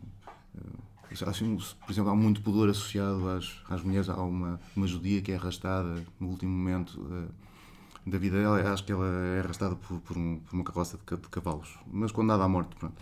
uh, 0.55 1.29
assim, 1.29 1.57
por 1.85 1.91
exemplo, 1.91 2.09
há 2.09 2.15
muito 2.15 2.41
pudor 2.41 2.69
associado 2.69 3.27
às, 3.29 3.61
às 3.69 3.81
mulheres. 3.83 4.09
Há 4.09 4.21
uma, 4.21 4.59
uma 4.75 4.87
judia 4.87 5.21
que 5.21 5.31
é 5.31 5.35
arrastada 5.35 6.03
no 6.19 6.29
último 6.29 6.51
momento 6.51 6.99
uh, 6.99 8.09
da 8.09 8.17
vida 8.17 8.37
dela. 8.37 8.59
Acho 8.71 8.83
que 8.83 8.91
ela 8.91 9.07
é 9.07 9.39
arrastada 9.39 9.75
por, 9.75 9.99
por, 10.01 10.17
um, 10.17 10.39
por 10.39 10.55
uma 10.55 10.63
carroça 10.63 10.97
de, 10.97 11.17
de, 11.17 11.29
cavalos, 11.29 11.77
mas 11.91 12.11
condenada 12.11 12.43
à 12.43 12.47
morte. 12.47 12.75
Pronto. 12.75 13.01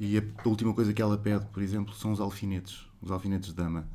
E 0.00 0.16
a 0.16 0.48
última 0.48 0.72
coisa 0.72 0.94
que 0.94 1.02
ela 1.02 1.18
pede, 1.18 1.44
por 1.52 1.62
exemplo, 1.62 1.94
são 1.94 2.10
os 2.10 2.20
alfinetes, 2.20 2.86
os 3.02 3.10
alfinetes 3.10 3.50
de 3.50 3.54
dama. 3.54 3.86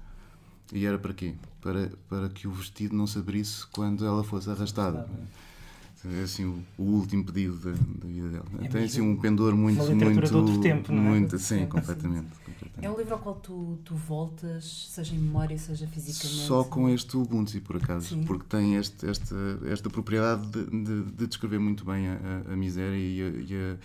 E 0.71 0.85
era 0.85 0.99
para 0.99 1.13
quê? 1.15 1.33
Para, 1.59 1.91
para 2.07 2.29
que 2.29 2.47
o 2.47 2.51
vestido 2.51 2.95
não 2.95 3.07
se 3.07 3.17
abrisse 3.17 3.65
quando 3.67 4.05
ela 4.05 4.23
fosse 4.23 4.47
arrastada. 4.47 5.09
É 6.07 6.21
assim 6.21 6.45
o, 6.45 6.63
o 6.77 6.83
último 6.83 7.23
pedido 7.25 7.55
da, 7.55 7.71
da 7.71 8.07
vida 8.07 8.29
dela. 8.29 8.45
É 8.61 8.67
Tem 8.67 8.83
assim 8.83 9.01
um 9.01 9.17
pendor 9.17 9.55
muito. 9.55 9.81
Uma 9.81 9.95
muito, 10.05 10.27
de 10.27 10.35
outro 10.35 10.61
tempo, 10.61 10.91
não 10.91 11.01
é? 11.01 11.09
Muito, 11.09 11.39
sim, 11.39 11.65
completamente, 11.65 12.27
completamente. 12.45 12.85
É 12.85 12.89
um 12.91 12.95
livro 12.95 13.15
ao 13.15 13.19
qual 13.19 13.35
tu, 13.35 13.79
tu 13.83 13.95
voltas, 13.95 14.87
seja 14.91 15.15
em 15.15 15.17
memória, 15.17 15.57
seja 15.57 15.87
fisicamente? 15.87 16.45
Só 16.45 16.63
com 16.63 16.87
este 16.87 17.17
Ubuntu, 17.17 17.59
por 17.61 17.77
acaso, 17.77 18.09
sim. 18.09 18.23
porque 18.23 18.45
tem 18.47 18.75
este, 18.75 19.09
esta, 19.09 19.35
esta 19.65 19.89
propriedade 19.89 20.45
de, 20.45 20.65
de, 20.65 21.03
de 21.11 21.27
descrever 21.27 21.59
muito 21.59 21.83
bem 21.83 22.07
a, 22.07 22.19
a, 22.47 22.53
a 22.53 22.55
miséria 22.55 22.95
e 22.95 23.21
a, 23.21 23.27
e 23.27 23.55
a 23.55 23.77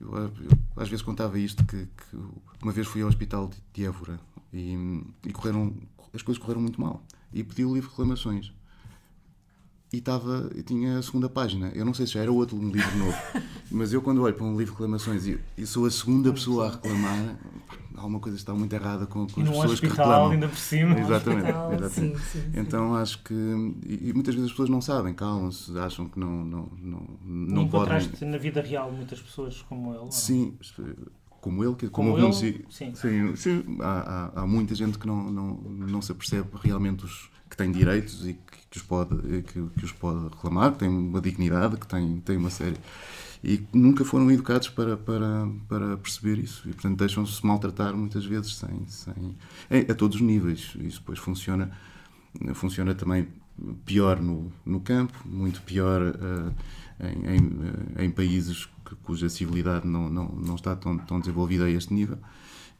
eu, 0.00 0.08
eu, 0.16 0.30
às 0.76 0.88
vezes 0.88 1.04
contava 1.04 1.38
isto 1.38 1.64
que, 1.64 1.86
que, 1.86 2.16
uma 2.62 2.72
vez 2.72 2.86
fui 2.86 3.02
ao 3.02 3.08
hospital 3.08 3.50
de 3.72 3.84
Évora 3.84 4.18
e, 4.52 5.04
e, 5.26 5.32
correram, 5.32 5.74
as 6.14 6.22
coisas 6.22 6.40
correram 6.40 6.60
muito 6.60 6.80
mal. 6.80 7.04
E 7.32 7.44
pedi 7.44 7.64
o 7.64 7.74
livro 7.74 7.88
de 7.88 7.92
reclamações. 7.92 8.52
E 9.92 9.98
estava, 9.98 10.48
tinha 10.64 10.98
a 10.98 11.02
segunda 11.02 11.28
página. 11.28 11.72
Eu 11.74 11.84
não 11.84 11.92
sei 11.92 12.06
se 12.06 12.12
já 12.12 12.20
era 12.20 12.30
outro 12.30 12.56
um 12.56 12.70
livro 12.70 12.94
novo, 12.96 13.16
mas 13.70 13.92
eu 13.92 14.00
quando 14.00 14.22
olho 14.22 14.34
para 14.34 14.44
um 14.44 14.56
livro 14.56 14.66
de 14.66 14.70
reclamações 14.70 15.26
e, 15.26 15.40
e 15.58 15.66
sou 15.66 15.84
a 15.84 15.90
segunda 15.90 16.32
pessoa 16.32 16.68
a 16.68 16.70
reclamar, 16.70 17.36
alguma 17.96 18.20
coisa 18.20 18.36
está 18.36 18.54
muito 18.54 18.72
errada 18.72 19.06
com, 19.06 19.26
com 19.26 19.40
as 19.40 19.48
pessoas 19.48 19.72
hospital, 19.72 19.80
que 19.80 20.02
reclamam. 20.02 20.30
ainda 20.30 20.48
por 20.48 20.58
cima. 20.58 20.98
Exatamente. 20.98 21.48
exatamente. 21.48 21.90
Sim, 21.90 22.16
sim, 22.18 22.50
então 22.54 22.94
acho 22.94 23.22
que. 23.22 23.34
E, 23.34 24.10
e, 24.10 24.12
muitas 24.12 24.34
vezes 24.34 24.46
as 24.46 24.52
pessoas 24.52 24.68
não 24.68 24.80
sabem, 24.80 25.12
calam-se, 25.12 25.76
acham 25.78 26.08
que 26.08 26.20
não, 26.20 26.44
não, 26.44 26.68
não, 26.80 27.06
não 27.24 27.62
encontraste 27.62 28.10
podem. 28.10 28.28
na 28.28 28.38
vida 28.38 28.60
real 28.60 28.92
muitas 28.92 29.20
pessoas 29.20 29.62
como 29.62 29.92
ele? 29.94 30.10
Sim, 30.12 30.56
como 31.40 31.64
ele, 31.64 31.74
como, 31.90 32.12
como 32.12 32.18
ele, 32.18 32.32
sim. 32.32 32.60
sim. 32.68 32.94
sim, 32.94 33.36
sim 33.36 33.78
há, 33.80 34.30
há, 34.36 34.42
há, 34.42 34.46
muita 34.46 34.74
gente 34.74 34.98
que 34.98 35.06
não, 35.06 35.30
não, 35.30 35.54
não 35.54 36.02
se 36.02 36.12
apercebe 36.12 36.48
realmente 36.62 37.04
os, 37.04 37.30
que 37.50 37.56
tem 37.56 37.72
direitos 37.72 38.26
e 38.26 38.34
que, 38.34 38.58
que 38.70 38.76
os 38.78 38.82
pode, 38.84 39.42
que, 39.42 39.60
que, 39.76 39.84
os 39.84 39.92
pode 39.92 40.22
reclamar, 40.24 40.72
que 40.72 40.78
tem 40.78 40.88
uma 40.88 41.20
dignidade, 41.20 41.76
que 41.76 41.86
tem, 41.86 42.20
tem 42.20 42.36
uma 42.36 42.50
série. 42.50 42.76
E 43.42 43.60
nunca 43.72 44.04
foram 44.04 44.30
educados 44.30 44.68
para, 44.68 44.96
para, 44.96 45.48
para 45.68 45.96
perceber 45.96 46.38
isso. 46.38 46.68
E, 46.68 46.72
portanto, 46.72 46.98
deixam-se 46.98 47.44
maltratar 47.44 47.96
muitas 47.96 48.24
vezes 48.24 48.54
sem, 48.54 48.86
sem, 48.86 49.36
a, 49.90 49.94
todos 49.94 50.16
os 50.16 50.22
níveis. 50.22 50.76
Isso 50.80 51.00
depois 51.00 51.18
funciona, 51.18 51.70
funciona 52.54 52.94
também 52.94 53.26
pior 53.84 54.20
no, 54.20 54.52
no 54.64 54.80
campo, 54.80 55.18
muito 55.24 55.60
pior 55.62 56.00
uh, 56.02 56.54
em, 57.00 57.36
em, 57.36 57.46
uh, 57.46 58.02
em, 58.02 58.10
países 58.10 58.68
cuja 59.02 59.28
civilidade 59.28 59.86
não, 59.86 60.08
não, 60.08 60.28
não 60.28 60.54
está 60.54 60.74
tão, 60.76 60.96
tão 60.98 61.20
desenvolvida 61.20 61.64
a 61.64 61.70
este 61.70 61.92
nível. 61.92 62.18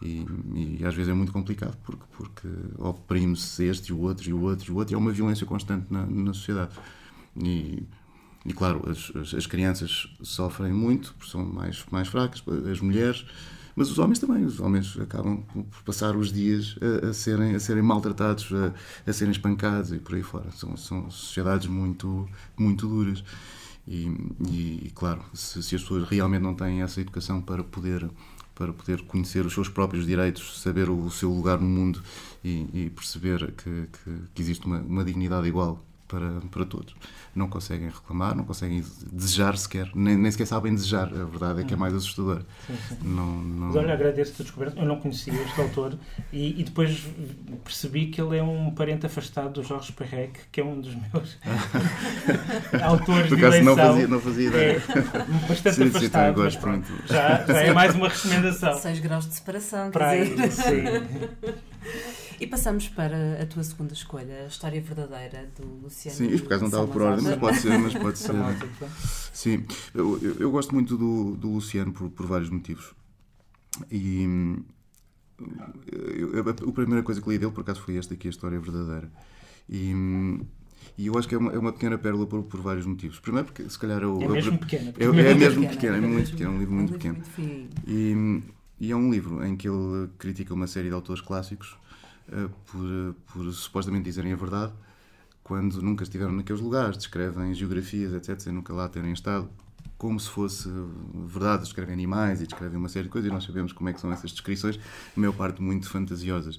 E, 0.02 0.24
e, 0.54 0.84
às 0.84 0.94
vezes 0.94 1.10
é 1.10 1.14
muito 1.14 1.32
complicado 1.32 1.76
porque, 1.84 2.04
porque 2.16 2.48
oprime-se 2.78 3.64
este 3.64 3.90
e 3.90 3.92
o 3.92 4.00
outro 4.00 4.28
e 4.28 4.32
o 4.32 4.40
outro 4.40 4.70
e 4.70 4.72
o 4.72 4.76
outro 4.76 4.94
e 4.94 4.96
é 4.96 4.98
uma 4.98 5.12
violência 5.12 5.46
constante 5.46 5.86
na, 5.90 6.06
na 6.06 6.32
sociedade. 6.32 6.72
E, 7.36 7.82
e 8.46 8.52
claro, 8.52 8.82
as, 8.88 9.12
as, 9.14 9.34
as, 9.34 9.46
crianças 9.46 10.08
sofrem 10.22 10.72
muito 10.72 11.14
porque 11.14 11.30
são 11.30 11.44
mais, 11.44 11.84
mais 11.90 12.08
fracas, 12.08 12.42
as 12.70 12.80
mulheres, 12.80 13.26
mas 13.76 13.90
os 13.90 13.98
homens 13.98 14.18
também. 14.18 14.44
Os 14.44 14.58
homens 14.58 14.98
acabam 14.98 15.42
por 15.52 15.82
passar 15.84 16.16
os 16.16 16.32
dias 16.32 16.76
a, 16.80 17.08
a 17.08 17.12
serem, 17.12 17.54
a 17.54 17.60
serem 17.60 17.82
maltratados, 17.82 18.48
a, 18.52 18.72
a, 19.08 19.12
serem 19.12 19.32
espancados 19.32 19.92
e 19.92 19.98
por 19.98 20.14
aí 20.14 20.22
fora. 20.22 20.50
São, 20.50 20.76
são 20.76 21.10
sociedades 21.10 21.66
muito, 21.66 22.26
muito 22.56 22.88
duras. 22.88 23.22
E, 23.86 24.06
e, 24.50 24.92
claro, 24.94 25.22
se, 25.34 25.62
se 25.62 25.74
as 25.74 25.82
pessoas 25.82 26.08
realmente 26.08 26.42
não 26.42 26.54
têm 26.54 26.82
essa 26.82 27.00
educação 27.00 27.42
para 27.42 27.62
poder 27.62 28.08
para 28.60 28.74
poder 28.74 29.00
conhecer 29.04 29.46
os 29.46 29.54
seus 29.54 29.70
próprios 29.70 30.06
direitos, 30.06 30.60
saber 30.60 30.90
o 30.90 31.10
seu 31.10 31.30
lugar 31.30 31.58
no 31.58 31.66
mundo 31.66 32.02
e, 32.44 32.66
e 32.74 32.90
perceber 32.90 33.52
que, 33.52 33.88
que, 33.90 34.10
que 34.34 34.42
existe 34.42 34.66
uma, 34.66 34.80
uma, 34.80 35.02
dignidade 35.02 35.48
igual 35.48 35.82
para, 36.10 36.40
para 36.50 36.64
todos. 36.64 36.94
Não 37.34 37.48
conseguem 37.48 37.88
reclamar, 37.88 38.34
não 38.34 38.42
conseguem 38.42 38.84
desejar 39.12 39.56
sequer, 39.56 39.88
nem, 39.94 40.16
nem 40.16 40.30
sequer 40.32 40.46
sabem 40.46 40.74
desejar. 40.74 41.06
A 41.06 41.24
verdade 41.24 41.60
é 41.60 41.64
que 41.64 41.72
é 41.72 41.76
mais 41.76 41.94
assustador. 41.94 42.42
Sim, 42.66 42.74
sim. 42.88 42.96
Não, 43.04 43.26
não... 43.26 43.66
Mas 43.68 43.76
olha, 43.76 43.94
agradeço-te 43.94 44.42
a 44.42 44.44
descoberta. 44.44 44.80
Eu 44.80 44.86
não 44.86 44.98
conhecia 44.98 45.32
este 45.32 45.60
autor 45.60 45.96
e, 46.32 46.60
e, 46.60 46.64
depois 46.64 47.06
percebi 47.62 48.06
que 48.06 48.20
ele 48.20 48.36
é 48.36 48.42
um 48.42 48.72
parente 48.72 49.06
afastado 49.06 49.52
do 49.52 49.62
Jorge 49.62 49.92
Perrec, 49.92 50.40
que 50.50 50.60
é 50.60 50.64
um 50.64 50.80
dos 50.80 50.94
meus 50.94 51.38
autores 52.82 53.28
Por 53.28 53.36
de 53.36 53.44
eleição. 53.44 53.76
Não 53.76 53.76
fazia, 53.76 54.08
não 54.08 54.20
fazia 54.20 54.48
ideia. 54.48 54.72
É 54.72 55.48
bastante 55.48 55.76
sim, 55.76 55.84
afastado. 55.84 56.36
Sim, 56.36 56.42
mas 56.42 56.56
pronto, 56.56 56.88
já, 57.06 57.46
já 57.46 57.60
é 57.60 57.72
mais 57.72 57.94
uma 57.94 58.08
recomendação. 58.08 58.74
6 58.74 58.98
graus 58.98 59.28
de 59.28 59.34
separação. 59.34 59.90
Para 59.92 60.16
quer 60.16 60.48
dizer. 60.48 60.50
Sim. 60.50 61.60
E 62.40 62.46
passamos 62.46 62.88
para 62.88 63.42
a 63.42 63.44
tua 63.44 63.62
segunda 63.62 63.92
escolha, 63.92 64.44
a 64.44 64.46
história 64.46 64.80
verdadeira 64.80 65.46
do 65.58 65.82
Luciano. 65.82 66.16
Sim, 66.16 66.28
isto 66.28 66.44
por 66.44 66.54
acaso 66.54 66.62
não 66.62 66.68
estava 66.68 66.86
por 66.88 67.02
ordem, 67.02 67.22
mas 67.22 67.36
pode 67.36 67.58
ser. 67.58 67.78
Mas 67.78 67.94
pode 67.94 68.16
ser. 68.18 68.32
Sim, 69.30 69.66
eu, 69.94 70.18
eu, 70.22 70.36
eu, 70.36 70.50
gosto 70.50 70.74
muito 70.74 70.96
do, 70.96 71.36
do 71.36 71.50
Luciano 71.50 71.92
por, 71.92 72.08
por 72.08 72.24
vários 72.24 72.48
motivos. 72.48 72.94
E 73.92 74.24
eu, 75.92 76.40
a 76.48 76.72
primeira 76.72 77.02
coisa 77.02 77.20
que 77.20 77.28
li 77.28 77.36
dele, 77.36 77.52
por 77.52 77.60
acaso, 77.60 77.82
foi 77.82 77.98
esta 77.98 78.14
aqui, 78.14 78.26
a 78.26 78.30
história 78.30 78.58
verdadeira. 78.58 79.12
E, 79.68 79.92
e 80.96 81.08
eu 81.08 81.18
acho 81.18 81.28
que 81.28 81.34
é 81.34 81.38
uma, 81.38 81.52
é 81.52 81.58
uma 81.58 81.74
pequena 81.74 81.98
pérola 81.98 82.26
por, 82.26 82.42
por, 82.44 82.62
vários 82.62 82.86
motivos. 82.86 83.20
Primeiro, 83.20 83.48
porque 83.48 83.68
se 83.68 83.78
calhar 83.78 84.00
eu. 84.00 84.18
É 84.18 84.28
mesmo 84.28 84.56
pequena. 84.56 84.94
É, 84.98 85.04
é, 85.04 85.30
é 85.30 85.34
mesmo 85.34 85.68
pequena, 85.68 85.98
é 85.98 86.00
muito 86.00 86.30
pequeno, 86.30 86.52
é 86.52 86.54
um 86.54 86.58
livro 86.58 86.74
muito 86.74 86.92
pequeno. 86.94 87.22
E, 87.86 88.42
e 88.80 88.90
é 88.90 88.96
um 88.96 89.10
livro 89.10 89.44
em 89.44 89.54
que 89.56 89.68
ele 89.68 90.08
critica 90.18 90.54
uma 90.54 90.66
série 90.66 90.88
de 90.88 90.94
autores 90.94 91.20
clássicos 91.20 91.76
por, 92.66 93.14
por 93.32 93.52
supostamente 93.52 94.04
dizerem 94.04 94.32
a 94.32 94.36
verdade, 94.36 94.72
quando 95.42 95.82
nunca 95.82 96.04
estiveram 96.04 96.32
naqueles 96.32 96.60
lugares, 96.60 96.96
descrevem 96.96 97.54
geografias, 97.54 98.12
etc., 98.12 98.38
sem 98.40 98.52
nunca 98.52 98.72
lá 98.72 98.88
terem 98.88 99.12
estado, 99.12 99.50
como 99.98 100.18
se 100.18 100.30
fosse 100.30 100.68
verdade, 101.26 101.62
descrevem 101.62 101.92
animais 101.92 102.40
e 102.40 102.46
descrevem 102.46 102.78
uma 102.78 102.88
série 102.88 103.04
de 103.04 103.10
coisas, 103.10 103.30
e 103.30 103.32
nós 103.32 103.44
sabemos 103.44 103.72
como 103.72 103.88
é 103.88 103.92
que 103.92 104.00
são 104.00 104.12
essas 104.12 104.30
descrições, 104.30 104.78
a 105.16 105.20
maior 105.20 105.32
parte 105.32 105.60
muito 105.60 105.88
fantasiosas. 105.88 106.58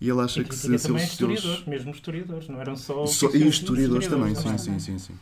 E 0.00 0.08
ele 0.08 0.20
acha 0.20 0.40
e 0.40 0.44
que 0.44 0.54
se, 0.54 0.62
também 0.62 0.78
se 0.78 1.12
historiadores, 1.12 1.66
mesmo 1.66 1.90
historiadores, 1.90 2.48
não 2.48 2.58
eram 2.58 2.74
só. 2.74 3.04
So, 3.04 3.26
e 3.26 3.46
historiadores, 3.46 3.54
historiadores 3.54 4.08
também, 4.08 4.34
também, 4.34 4.58
sim, 4.58 4.78
sim, 4.78 4.98
sim. 4.98 5.12
sim. 5.12 5.18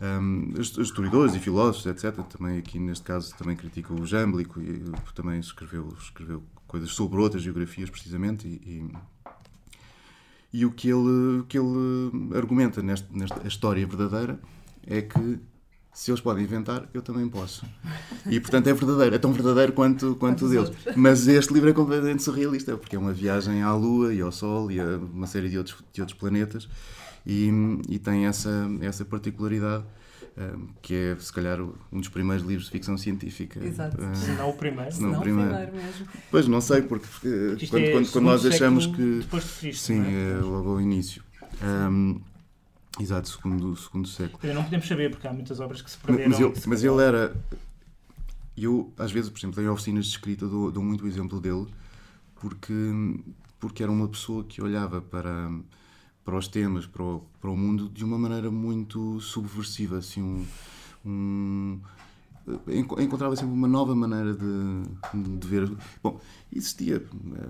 Um, 0.00 0.54
historiadores 0.60 1.34
e 1.34 1.38
filósofos, 1.38 1.86
etc. 1.86 2.16
Também 2.24 2.58
aqui 2.58 2.78
neste 2.78 3.04
caso 3.04 3.34
também 3.36 3.56
critica 3.56 3.92
o 3.92 4.06
Jâmblico 4.06 4.60
e 4.60 4.82
também 5.14 5.38
escreveu, 5.38 5.92
escreveu 6.00 6.42
coisas 6.68 6.90
sobre 6.90 7.18
outras 7.20 7.42
geografias 7.42 7.90
precisamente 7.90 8.46
e, 8.46 8.60
e, 8.64 8.92
e 10.52 10.64
o 10.64 10.70
que 10.70 10.88
ele, 10.88 11.44
que 11.48 11.58
ele 11.58 12.36
argumenta 12.36 12.82
nesta, 12.82 13.06
nesta 13.12 13.46
história 13.46 13.86
verdadeira 13.86 14.40
é 14.86 15.02
que 15.02 15.38
se 15.92 16.12
eles 16.12 16.20
podem 16.20 16.44
inventar, 16.44 16.88
eu 16.94 17.02
também 17.02 17.28
posso. 17.28 17.66
E 18.30 18.38
portanto 18.38 18.68
é 18.68 18.72
verdadeiro, 18.72 19.16
é 19.16 19.18
tão 19.18 19.32
verdadeiro 19.32 19.72
quanto, 19.72 20.14
quanto 20.14 20.46
o 20.46 20.48
deles. 20.48 20.70
Mas 20.94 21.26
este 21.26 21.52
livro 21.52 21.70
é 21.70 21.72
completamente 21.72 22.22
surrealista, 22.22 22.76
porque 22.76 22.94
é 22.94 22.98
uma 22.98 23.12
viagem 23.12 23.62
à 23.62 23.74
Lua 23.74 24.14
e 24.14 24.20
ao 24.20 24.30
Sol 24.30 24.70
e 24.70 24.78
a 24.78 24.96
uma 24.96 25.26
série 25.26 25.48
de 25.48 25.58
outros, 25.58 25.82
de 25.92 26.00
outros 26.00 26.16
planetas 26.16 26.68
e, 27.26 27.50
e 27.88 27.98
tem 27.98 28.26
essa, 28.26 28.70
essa 28.80 29.04
particularidade. 29.04 29.84
Um, 30.38 30.68
que 30.80 30.94
é, 30.94 31.16
se 31.18 31.32
calhar, 31.32 31.60
um 31.60 31.98
dos 31.98 32.08
primeiros 32.08 32.46
livros 32.46 32.66
de 32.66 32.70
ficção 32.70 32.96
científica. 32.96 33.58
Exato. 33.58 34.00
Uh, 34.00 34.14
se 34.14 34.30
não 34.32 34.50
o 34.50 34.52
primeiro. 34.52 34.92
Se 34.92 35.02
não, 35.02 35.18
o 35.18 35.20
primeiro. 35.20 35.50
primeiro 35.50 35.76
mesmo. 35.76 36.06
Pois, 36.30 36.46
não 36.46 36.60
sei, 36.60 36.82
porque, 36.82 37.08
porque 37.08 37.66
quando, 37.66 37.82
é 37.82 37.90
quando, 37.90 38.12
quando 38.12 38.24
nós 38.24 38.46
achamos 38.46 38.86
que. 38.86 39.18
Depois 39.18 39.42
de 39.42 39.50
Cristo, 39.50 39.82
sim, 39.82 40.00
é? 40.00 40.30
é 40.30 40.36
logo 40.36 40.70
ao 40.70 40.80
início. 40.80 41.24
Um, 41.60 42.20
exato, 43.00 43.28
segundo, 43.28 43.76
segundo 43.76 44.06
século. 44.06 44.54
Não 44.54 44.62
podemos 44.62 44.86
saber, 44.86 45.10
porque 45.10 45.26
há 45.26 45.32
muitas 45.32 45.58
obras 45.58 45.82
que 45.82 45.90
se 45.90 45.98
perderam. 45.98 46.30
Mas, 46.30 46.38
ele, 46.38 46.54
mas 46.68 46.84
ele 46.84 47.02
era. 47.02 47.36
Eu, 48.56 48.92
às 48.96 49.10
vezes, 49.10 49.30
por 49.30 49.40
exemplo, 49.40 49.60
em 49.60 49.68
oficinas 49.68 50.04
de 50.06 50.12
escrita, 50.12 50.46
dou, 50.46 50.70
dou 50.70 50.84
muito 50.84 51.04
o 51.04 51.08
exemplo 51.08 51.40
dele, 51.40 51.66
porque, 52.36 52.72
porque 53.58 53.82
era 53.82 53.90
uma 53.90 54.06
pessoa 54.06 54.44
que 54.44 54.62
olhava 54.62 55.00
para 55.00 55.50
para 56.28 56.36
os 56.36 56.46
temas, 56.46 56.86
para 56.86 57.02
o, 57.02 57.22
para 57.40 57.50
o 57.50 57.56
mundo, 57.56 57.88
de 57.88 58.04
uma 58.04 58.18
maneira 58.18 58.50
muito 58.50 59.18
subversiva, 59.18 59.96
assim, 59.96 60.20
um, 60.22 60.46
um 61.10 61.80
encontrava 63.00 63.34
sempre 63.34 63.54
uma 63.54 63.66
nova 63.66 63.94
maneira 63.94 64.34
de, 64.34 65.38
de 65.38 65.48
ver. 65.48 65.74
Bom, 66.02 66.20
existia 66.52 66.96
eh, 66.96 67.48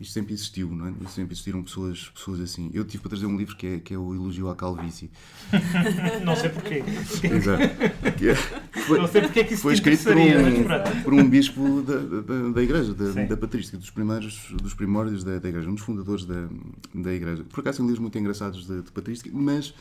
isto 0.00 0.12
sempre 0.12 0.32
existiu, 0.32 0.70
não 0.70 0.86
é? 0.86 0.92
Sempre 1.08 1.34
existiram 1.34 1.62
pessoas, 1.62 2.10
pessoas 2.14 2.40
assim. 2.40 2.70
Eu 2.72 2.84
tive 2.84 3.02
para 3.02 3.10
trazer 3.10 3.26
um 3.26 3.36
livro 3.36 3.56
que 3.56 3.66
é, 3.66 3.78
que 3.80 3.92
é 3.92 3.98
o 3.98 4.14
Elogio 4.14 4.48
à 4.48 4.54
Calvície. 4.54 5.10
não 6.24 6.36
sei 6.36 6.50
porquê. 6.50 6.84
Exato. 7.24 7.62
É, 8.28 8.34
foi, 8.80 8.98
não 8.98 9.06
sei 9.06 9.22
porque 9.22 9.40
é 9.40 9.44
que 9.44 9.54
isso 9.54 9.62
foi 9.62 9.74
escrito 9.74 10.04
por 10.04 10.16
um, 10.16 11.02
por 11.02 11.14
um 11.14 11.28
bispo 11.28 11.82
da, 11.82 11.96
da, 11.96 12.48
da 12.50 12.62
Igreja, 12.62 12.92
da, 12.92 13.24
da 13.24 13.36
patrística, 13.36 13.78
dos 13.78 13.90
primeiros, 13.90 14.50
dos 14.60 14.74
primórdios 14.74 15.22
da, 15.24 15.38
da 15.38 15.48
Igreja, 15.48 15.68
um 15.68 15.74
dos 15.74 15.84
fundadores 15.84 16.24
da, 16.24 16.48
da 16.94 17.12
Igreja. 17.12 17.44
Por 17.48 17.60
acaso 17.60 17.78
são 17.78 17.86
livros 17.86 18.00
muito 18.00 18.18
engraçados 18.18 18.66
de, 18.66 18.82
de 18.82 18.90
patrística, 18.90 19.30
mas 19.32 19.72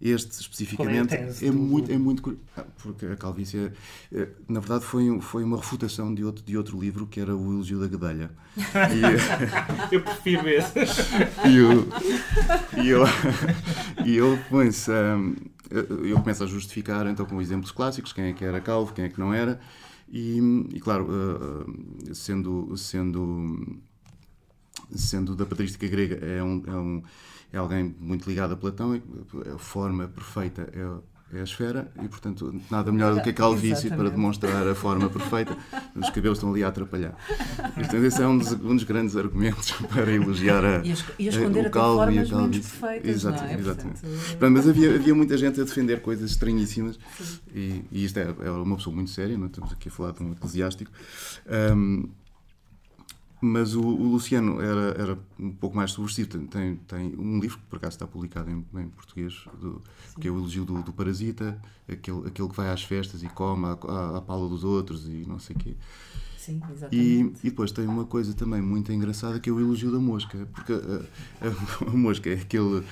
este 0.00 0.30
especificamente 0.40 1.14
é, 1.14 1.30
é, 1.42 1.50
muito, 1.50 1.92
é 1.92 1.96
muito 1.96 2.38
ah, 2.56 2.64
porque 2.82 3.06
a 3.06 3.16
calvície 3.16 3.72
é, 4.12 4.28
na 4.48 4.60
verdade 4.60 4.84
foi, 4.84 5.20
foi 5.20 5.44
uma 5.44 5.56
refutação 5.56 6.14
de 6.14 6.24
outro, 6.24 6.44
de 6.44 6.56
outro 6.56 6.78
livro 6.78 7.06
que 7.06 7.20
era 7.20 7.34
o 7.34 7.52
Elogio 7.52 7.80
da 7.80 7.86
Gadelha. 7.86 8.30
E, 8.56 9.94
eu 9.94 10.02
prefiro 10.02 10.48
esse. 10.48 10.74
E 11.46 11.56
eu, 11.56 11.88
e 12.82 12.88
eu, 12.88 13.04
e 14.04 14.16
eu 14.16 14.38
põe-se 14.48 14.90
um, 14.90 15.34
eu 16.04 16.18
começo 16.20 16.42
a 16.44 16.46
justificar 16.46 17.06
então 17.06 17.26
com 17.26 17.40
exemplos 17.40 17.70
clássicos 17.70 18.12
quem 18.12 18.26
é 18.26 18.32
que 18.32 18.44
era 18.44 18.60
calvo, 18.60 18.92
quem 18.92 19.04
é 19.04 19.08
que 19.08 19.18
não 19.18 19.32
era 19.32 19.60
e, 20.08 20.38
e 20.72 20.80
claro, 20.80 21.08
uh, 21.10 22.14
sendo 22.14 22.76
sendo 22.76 23.80
sendo 24.90 25.34
da 25.34 25.46
patrística 25.46 25.86
grega 25.86 26.24
é 26.24 26.42
um, 26.42 26.62
é 26.66 26.76
um 26.76 27.02
é 27.54 27.58
alguém 27.58 27.94
muito 28.00 28.28
ligado 28.28 28.52
a 28.52 28.56
Platão, 28.56 29.00
a 29.54 29.58
forma 29.58 30.08
perfeita 30.08 30.68
é, 30.72 31.36
é 31.36 31.40
a 31.40 31.44
esfera 31.44 31.90
e, 32.02 32.08
portanto, 32.08 32.52
nada 32.68 32.90
melhor 32.90 33.14
do 33.14 33.22
que 33.22 33.30
a 33.30 33.32
calvície 33.32 33.90
para 33.90 34.10
demonstrar 34.10 34.66
a 34.66 34.74
forma 34.74 35.08
perfeita. 35.08 35.56
Os 35.94 36.10
cabelos 36.10 36.38
estão 36.38 36.50
ali 36.50 36.64
a 36.64 36.68
atrapalhar. 36.68 37.16
E, 37.76 37.80
portanto, 37.80 38.04
esse 38.04 38.20
é 38.20 38.26
um 38.26 38.38
dos, 38.38 38.52
um 38.52 38.74
dos 38.74 38.82
grandes 38.82 39.16
argumentos 39.16 39.70
para 39.88 40.10
elogiar 40.10 40.64
a, 40.64 40.84
e 40.84 40.92
a, 40.92 40.96
e 41.18 41.28
a 41.28 41.30
esconder 41.30 41.64
a, 41.64 41.68
o 41.68 41.70
calvo 41.70 42.10
e 42.10 42.18
a 42.18 42.26
calvície. 42.26 42.78
Exato, 43.04 43.44
é? 43.44 43.54
Exatamente. 43.54 44.00
Portanto... 44.00 44.50
Mas 44.50 44.68
havia, 44.68 44.94
havia 44.94 45.14
muita 45.14 45.38
gente 45.38 45.60
a 45.60 45.64
defender 45.64 46.02
coisas 46.02 46.32
estranhíssimas 46.32 46.98
e, 47.54 47.84
e 47.92 48.04
isto 48.04 48.18
é, 48.18 48.34
é, 48.40 48.50
uma 48.50 48.76
pessoa 48.76 48.94
muito 48.94 49.12
séria, 49.12 49.38
não 49.38 49.46
estamos 49.46 49.72
aqui 49.72 49.88
a 49.88 49.92
falar 49.92 50.12
de 50.12 50.24
um 50.24 50.32
eclesiástico. 50.32 50.90
Um, 51.76 52.08
mas 53.40 53.74
o, 53.74 53.82
o, 53.82 54.12
Luciano 54.12 54.60
era, 54.60 54.94
era 55.00 55.18
um 55.38 55.50
pouco 55.52 55.76
mais 55.76 55.90
subversivo. 55.92 56.28
Tem, 56.46 56.76
tem 56.76 57.14
um 57.18 57.38
livro 57.38 57.58
que 57.58 57.64
por 57.66 57.76
acaso 57.76 57.94
está 57.96 58.06
publicado 58.06 58.50
em, 58.50 58.64
em 58.80 58.88
português, 58.88 59.44
do, 59.60 59.82
que 60.20 60.28
é 60.28 60.30
o 60.30 60.38
Elogio 60.38 60.64
do, 60.64 60.82
do, 60.82 60.92
Parasita, 60.92 61.60
aquele, 61.88 62.26
aquele 62.28 62.48
que 62.48 62.56
vai 62.56 62.70
às 62.70 62.82
festas 62.82 63.22
e 63.22 63.28
come 63.28 63.66
à, 63.66 63.72
à, 64.16 64.20
pala 64.22 64.48
dos 64.48 64.64
outros 64.64 65.06
e 65.06 65.24
não 65.26 65.38
sei 65.38 65.56
o 65.56 65.58
quê. 65.58 65.76
Sim, 66.38 66.60
E, 66.68 66.72
exatamente. 66.72 67.40
e 67.42 67.50
depois 67.50 67.72
tem 67.72 67.86
uma 67.86 68.04
coisa 68.04 68.34
também 68.34 68.60
muito 68.60 68.92
engraçada 68.92 69.40
que 69.40 69.48
é 69.48 69.52
o 69.52 69.58
elogio 69.60 69.90
da 69.90 69.98
mosca, 69.98 70.46
porque 70.52 70.72
a, 70.74 70.76
a- 70.76 71.90
a 71.90 71.96
mosca 71.96 72.28
é 72.30 72.34
aquele, 72.34 72.84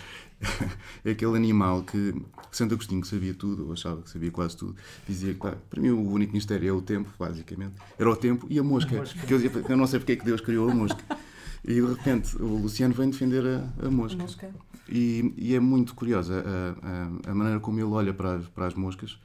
aquele 1.08 1.36
animal 1.36 1.82
que 1.82 2.14
Santo 2.50 2.74
Agostinho, 2.74 3.00
que 3.00 3.08
sabia 3.08 3.34
tudo, 3.34 3.66
ou 3.66 3.72
achava 3.72 4.02
que 4.02 4.10
sabia 4.10 4.30
quase 4.30 4.56
tudo, 4.56 4.76
dizia 5.08 5.32
que 5.34 5.40
pá, 5.40 5.56
para 5.70 5.80
mim 5.80 5.90
o 5.90 6.10
único 6.10 6.32
mistério 6.32 6.68
é 6.68 6.72
o 6.72 6.82
tempo, 6.82 7.10
basicamente. 7.18 7.74
Era 7.98 8.10
o 8.10 8.16
tempo 8.16 8.46
e 8.50 8.58
a 8.58 8.62
mosca. 8.62 8.94
A 8.94 8.98
mosca. 8.98 9.26
Que 9.26 9.34
eu, 9.34 9.38
dizia, 9.38 9.64
eu 9.68 9.76
não 9.76 9.86
sei 9.86 9.98
porque 9.98 10.12
é 10.12 10.16
que 10.16 10.24
Deus 10.24 10.40
criou 10.40 10.68
a 10.70 10.74
mosca. 10.74 11.02
E 11.64 11.74
de 11.74 11.80
repente 11.80 12.36
o 12.42 12.56
Luciano 12.56 12.92
vem 12.92 13.08
defender 13.08 13.44
a, 13.46 13.86
a 13.86 13.88
mosca. 13.88 14.20
Mosca. 14.20 14.50
E, 14.88 15.32
e 15.38 15.54
é 15.54 15.60
muito 15.60 15.94
curiosa 15.94 16.42
a, 16.44 17.28
a, 17.28 17.30
a 17.30 17.34
maneira 17.36 17.60
como 17.60 17.78
ele 17.78 17.84
olha 17.84 18.12
para 18.12 18.34
as, 18.34 18.48
para 18.48 18.66
as 18.66 18.74
moscas, 18.74 19.16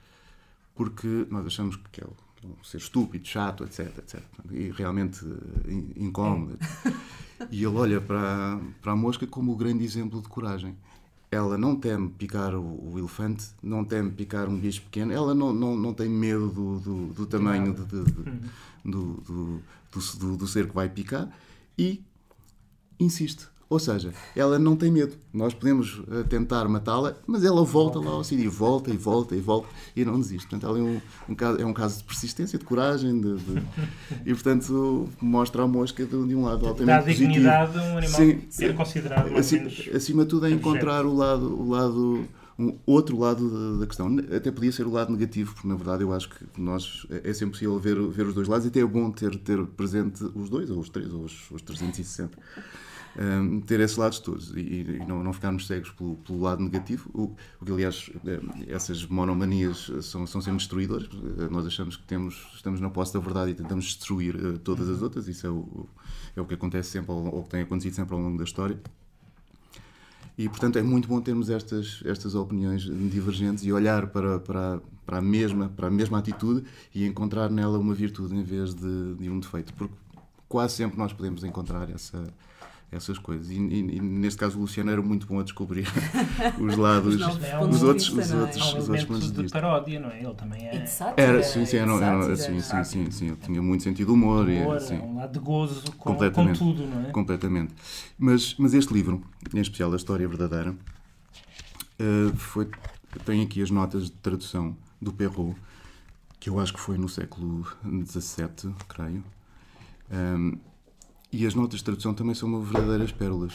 porque 0.75 1.25
nós 1.31 1.47
achamos 1.47 1.77
que 1.91 1.99
é, 1.99 2.03
é 2.03 2.45
um 2.45 2.63
ser 2.63 2.77
estúpido, 2.77 3.27
chato, 3.27 3.63
etc, 3.63 3.87
etc. 3.97 4.21
E 4.51 4.69
realmente 4.69 5.25
eh, 5.25 5.71
in- 5.71 5.93
incómodo. 5.95 6.59
E 7.49 7.57
ele 7.63 7.75
olha 7.75 7.99
para, 7.99 8.59
para 8.83 8.91
a 8.91 8.95
mosca 8.95 9.25
como 9.25 9.51
o 9.53 9.55
grande 9.55 9.83
exemplo 9.83 10.21
de 10.21 10.27
coragem. 10.29 10.75
Ela 11.29 11.57
não 11.57 11.75
teme 11.75 12.09
picar 12.09 12.55
o, 12.55 12.93
o 12.93 12.97
elefante, 12.97 13.47
não 13.61 13.83
teme 13.83 14.11
picar 14.11 14.47
um 14.47 14.57
bicho 14.57 14.81
pequeno, 14.83 15.11
ela 15.11 15.35
não, 15.35 15.53
não, 15.53 15.75
não 15.75 15.93
tem 15.93 16.07
medo 16.09 16.47
do, 16.49 16.79
do, 16.79 17.05
do 17.13 17.25
tamanho 17.25 17.73
de- 17.73 17.85
de- 17.85 18.03
de- 18.05 18.11
do, 18.85 19.13
do, 19.21 19.61
do, 19.91 20.17
do, 20.19 20.37
do 20.37 20.47
ser 20.47 20.67
que 20.69 20.73
vai 20.73 20.87
picar 20.87 21.29
e 21.77 22.01
insiste. 22.99 23.47
Ou 23.69 23.79
seja, 23.79 24.13
ela 24.33 24.57
não 24.57 24.77
tem 24.77 24.89
medo. 24.89 25.13
Nós 25.33 25.53
podemos 25.53 26.01
eh, 26.09 26.23
tentar 26.23 26.67
matá-la, 26.69 27.15
mas 27.27 27.43
ela 27.43 27.63
volta 27.65 27.99
lá 27.99 28.11
ao 28.11 28.23
sítio 28.23 28.45
e 28.45 28.47
volta 28.47 28.89
e 28.91 28.95
volta 28.97 29.35
e 29.35 29.41
volta 29.41 29.67
e 29.93 30.05
não 30.05 30.17
desiste. 30.19 30.47
Portanto, 30.47 30.65
ela 30.67 30.79
é 30.79 30.81
um, 30.81 31.01
um 31.27 31.35
caso, 31.35 31.61
é 31.61 31.65
um 31.65 31.73
caso 31.73 31.97
de 31.97 32.03
persistência, 32.05 32.57
de 32.57 32.63
coragem 32.63 33.19
de, 33.19 33.35
de- 33.35 33.63
e, 34.25 34.33
portanto, 34.33 35.09
mostra 35.21 35.63
a 35.63 35.67
mosca 35.67 36.05
de, 36.05 36.09
de 36.27 36.33
um 36.35 36.45
lado 36.45 36.61
Dá 36.61 36.69
altamente 36.69 36.99
positivo. 37.03 37.27
dignidade 37.31 37.77
a 37.77 37.81
um 37.81 37.97
animal 37.97 38.15
Sim. 38.21 38.41
ser 38.49 38.73
considerado 38.73 39.35
Acima, 39.37 39.69
acima 39.93 40.23
de 40.23 40.29
tudo 40.29 40.45
é 40.45 40.49
objeto. 40.49 40.69
encontrar 40.69 41.05
o 41.05 41.13
lado, 41.13 41.45
o 41.61 41.69
lado 41.69 42.25
um 42.59 42.75
outro 42.87 43.19
lado 43.19 43.49
da, 43.73 43.79
da 43.81 43.85
questão. 43.85 44.07
Até 44.35 44.49
podia 44.49 44.71
ser 44.71 44.87
o 44.87 44.91
lado 44.91 45.11
negativo, 45.11 45.53
porque 45.53 45.67
na 45.67 45.75
verdade 45.75 46.03
eu 46.03 46.11
acho 46.13 46.29
que 46.29 46.43
nós 46.57 47.05
é 47.09 47.29
é 47.29 47.33
sempre 47.33 47.51
possível 47.51 47.77
ver, 47.77 48.01
ver 48.07 48.25
os 48.27 48.33
dois 48.33 48.47
lados 48.47 48.65
e 48.65 48.69
até 48.69 48.79
é 48.79 48.85
bom 48.85 49.11
ter, 49.11 49.37
ter 49.39 49.63
presente 49.65 50.23
os 50.33 50.49
dois, 50.49 50.71
ou 50.71 50.79
os 50.79 50.89
três, 50.89 51.13
ou 51.13 51.23
os, 51.25 51.51
os 51.51 51.61
360. 51.61 52.35
Um, 53.19 53.61
ter 53.61 53.79
esses 53.79 53.97
lados 53.97 54.19
todos 54.19 54.51
e, 54.55 54.59
e 54.59 55.05
não, 55.07 55.23
não 55.23 55.33
ficarmos 55.33 55.65
cegos 55.65 55.89
pelo, 55.89 56.17
pelo 56.17 56.39
lado 56.39 56.61
negativo, 56.61 57.09
o, 57.15 57.35
o 57.59 57.65
que 57.65 57.71
aliás 57.71 58.11
eh, 58.23 58.39
essas 58.67 59.07
monomanias 59.07 59.91
são, 60.03 60.27
são 60.27 60.39
sempre 60.39 60.59
destruidoras. 60.59 61.09
Eh, 61.39 61.47
Nós 61.49 61.65
achamos 61.65 61.95
que 61.95 62.03
temos, 62.03 62.47
estamos 62.53 62.79
na 62.79 62.91
posse 62.91 63.15
da 63.15 63.19
verdade 63.19 63.49
e 63.51 63.53
tentamos 63.55 63.85
destruir 63.85 64.35
eh, 64.35 64.59
todas 64.63 64.87
as 64.87 65.01
outras, 65.01 65.27
isso 65.27 65.47
é 65.47 65.49
o, 65.49 65.89
é 66.35 66.41
o 66.41 66.45
que 66.45 66.53
acontece 66.53 66.91
sempre, 66.91 67.11
ou 67.11 67.41
que 67.41 67.49
tem 67.49 67.61
acontecido 67.61 67.95
sempre 67.95 68.13
ao 68.13 68.21
longo 68.21 68.37
da 68.37 68.43
história. 68.43 68.79
E, 70.37 70.47
portanto, 70.47 70.77
é 70.77 70.83
muito 70.83 71.07
bom 71.07 71.19
termos 71.19 71.49
estas, 71.49 72.03
estas 72.05 72.35
opiniões 72.35 72.83
divergentes 72.83 73.63
e 73.63 73.71
olhar 73.71 74.05
para, 74.07 74.37
para, 74.37 74.79
para, 75.03 75.17
a 75.17 75.21
mesma, 75.21 75.69
para 75.69 75.87
a 75.87 75.89
mesma 75.89 76.19
atitude 76.19 76.63
e 76.93 77.07
encontrar 77.07 77.49
nela 77.49 77.79
uma 77.79 77.95
virtude 77.95 78.35
em 78.35 78.43
vez 78.43 78.75
de, 78.75 79.15
de 79.15 79.27
um 79.27 79.39
defeito. 79.39 79.73
Porque 79.73 79.95
quase 80.47 80.75
sempre 80.75 80.99
nós 80.99 81.11
podemos 81.11 81.43
encontrar 81.43 81.89
essa, 81.89 82.31
essas 82.91 83.17
coisas. 83.17 83.49
E, 83.49 83.55
e- 83.55 83.97
e, 83.97 83.99
neste 83.99 84.39
caso 84.39 84.57
o 84.57 84.61
Luciano 84.61 84.89
era 84.91 85.01
muito 85.01 85.27
bom 85.27 85.39
a 85.39 85.43
descobrir 85.43 85.85
os 86.59 86.75
lados, 86.77 87.15
Os 87.15 87.21
novos 87.21 87.43
É, 87.43 87.57
os 87.65 87.83
outros, 87.83 88.07
vista, 88.07 88.21
os 88.21 88.31
é? 88.31 88.35
outros, 88.37 88.73
um 88.73 88.77
os 88.79 88.89
outros 88.89 89.05
pontos 89.05 89.31
de 89.31 89.49
paródia, 89.49 89.99
não 89.99 90.09
é? 90.09 90.23
Ele 90.23 90.33
também 90.35 90.59
E 90.63 90.77
é. 90.77 90.83
Era, 91.17 91.43
sim, 91.43 91.65
sim, 91.65 91.75
e 91.75 91.79
era, 91.79 91.91
era, 91.93 92.35
sim, 92.35 92.61
sim, 92.61 92.83
sim, 92.83 93.11
sim, 93.11 93.27
ele 93.27 93.35
tinha 93.37 93.61
muito 93.61 93.83
sentido 93.83 94.07
de 94.07 94.13
humor. 94.13 94.49
e, 94.49 94.61
humor, 94.61 94.79
sim. 94.79 94.95
é 94.97 95.01
um 95.01 95.15
lado 95.15 95.33
de 95.33 95.39
gozo 95.39 95.81
com, 95.83 95.91
com 95.97 96.11
Completamente. 96.13 96.59
tudo, 96.59 96.85
não 96.87 97.01
é? 97.07 97.11
Completamente. 97.11 97.73
Mas, 98.17 98.55
mas 98.57 98.73
este 98.73 98.93
livro, 98.93 99.21
em 99.53 99.59
especial 99.59 99.91
a 99.91 99.95
História 99.95 100.27
Verdadeira, 100.27 100.75
eh, 101.99 102.31
foi, 102.35 102.69
tem 103.25 103.41
aqui 103.41 103.61
as 103.61 103.69
notas 103.71 104.05
de 104.05 104.11
tradução 104.11 104.75
do 105.01 105.11
Perrault, 105.11 105.57
que 106.39 106.49
eu 106.49 106.59
acho 106.59 106.73
que 106.73 106.79
foi 106.79 106.97
no 106.97 107.09
século 107.09 107.65
XVII, 107.83 108.73
creio. 108.87 109.23
Ahm, 110.11 110.53
e 111.31 111.45
as 111.45 111.53
notas 111.53 111.79
de 111.79 111.85
tradução 111.85 112.13
também 112.13 112.33
são 112.33 112.47
uma 112.47 112.61
verdadeiras 112.61 113.11
pérolas. 113.11 113.53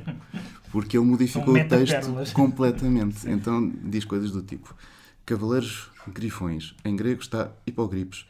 Porque 0.72 0.96
ele 0.96 1.06
modificou 1.06 1.54
o 1.54 1.68
texto 1.68 2.32
completamente. 2.32 3.28
Então 3.28 3.72
diz 3.84 4.04
coisas 4.04 4.30
do 4.30 4.42
tipo: 4.42 4.74
Cavaleiros 5.24 5.90
grifões, 6.08 6.74
em 6.84 6.96
grego 6.96 7.20
está 7.20 7.52
hipogripes. 7.66 8.26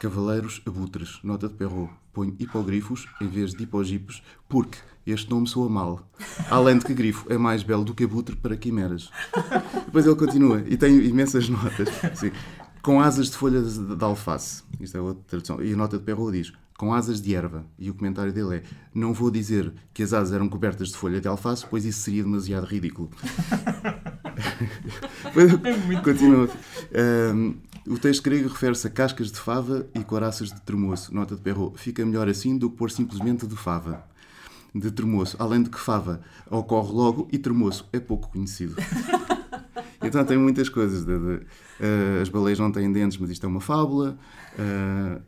Cavaleiros 0.00 0.60
abutres, 0.66 1.20
nota 1.22 1.48
de 1.48 1.54
Perrault. 1.54 1.92
Põe 2.12 2.34
hipogrifos 2.38 3.06
em 3.20 3.28
vez 3.28 3.52
de 3.54 3.62
hipogipes, 3.62 4.22
porque 4.48 4.78
este 5.06 5.30
nome 5.30 5.48
soa 5.48 5.68
mal. 5.68 6.10
Além 6.50 6.78
de 6.78 6.84
que 6.84 6.92
grifo 6.92 7.32
é 7.32 7.38
mais 7.38 7.62
belo 7.62 7.84
do 7.84 7.94
que 7.94 8.04
abutre 8.04 8.36
para 8.36 8.56
quimeras. 8.56 9.10
Depois 9.86 10.06
ele 10.06 10.16
continua 10.16 10.62
e 10.66 10.76
tem 10.76 10.96
imensas 11.06 11.48
notas. 11.48 11.88
Sim. 12.14 12.32
Com 12.82 13.00
asas 13.00 13.30
de 13.30 13.36
folhas 13.36 13.78
de 13.78 13.96
de 13.96 14.04
alface. 14.04 14.62
Isto 14.80 14.98
é 14.98 15.00
outra 15.00 15.22
tradução. 15.26 15.62
E 15.62 15.72
a 15.72 15.76
nota 15.76 15.98
de 15.98 16.04
Perrault 16.04 16.36
diz: 16.36 16.52
com 16.78 16.92
asas 16.94 17.20
de 17.20 17.34
erva. 17.34 17.64
E 17.78 17.90
o 17.90 17.94
comentário 17.94 18.32
dele 18.32 18.56
é: 18.56 18.62
não 18.94 19.12
vou 19.12 19.30
dizer 19.30 19.72
que 19.94 20.02
as 20.02 20.12
asas 20.12 20.32
eram 20.32 20.48
cobertas 20.48 20.88
de 20.88 20.96
folha 20.96 21.20
de 21.20 21.28
alface, 21.28 21.64
pois 21.68 21.84
isso 21.84 22.00
seria 22.00 22.22
demasiado 22.22 22.66
ridículo. 22.66 23.10
Ele 25.36 26.00
Continua. 26.02 26.48
Ahm, 26.94 27.54
o 27.86 27.98
texto 27.98 28.22
grego 28.22 28.48
refere-se 28.48 28.86
a 28.86 28.90
cascas 28.90 29.30
de 29.32 29.38
fava 29.38 29.86
e 29.94 30.02
coraças 30.04 30.50
de 30.52 30.60
tremoço. 30.62 31.14
Nota 31.14 31.34
de 31.34 31.40
Perrault. 31.42 31.78
Fica 31.78 32.04
melhor 32.04 32.28
assim 32.28 32.56
do 32.56 32.70
que 32.70 32.76
pôr 32.76 32.90
simplesmente 32.90 33.46
de 33.46 33.56
fava. 33.56 34.04
De 34.74 34.90
tremoço. 34.90 35.36
Além 35.38 35.62
de 35.62 35.70
que 35.70 35.78
fava 35.78 36.20
ocorre 36.50 36.92
logo 36.92 37.28
e 37.32 37.38
tremoço 37.38 37.88
é 37.92 38.00
pouco 38.00 38.30
conhecido. 38.30 38.74
Então 40.04 40.24
tem 40.24 40.36
muitas 40.36 40.68
coisas. 40.68 41.04
de- 41.04 41.16
de, 41.16 41.46
eh, 41.78 42.18
as 42.20 42.28
baleias 42.28 42.58
não 42.58 42.72
têm 42.72 42.90
dentes, 42.92 43.16
mas 43.18 43.30
isto 43.30 43.46
é 43.46 43.48
uma 43.48 43.60
fábula. 43.60 44.18
Eh, 44.58 45.20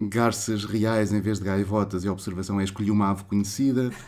garças 0.00 0.64
reais 0.64 1.12
em 1.12 1.20
vez 1.20 1.38
de 1.38 1.44
gaivotas 1.44 2.04
e 2.04 2.08
a 2.08 2.12
observação 2.12 2.60
é 2.60 2.64
escolhi 2.64 2.90
uma 2.90 3.10
ave 3.10 3.24
conhecida. 3.24 3.90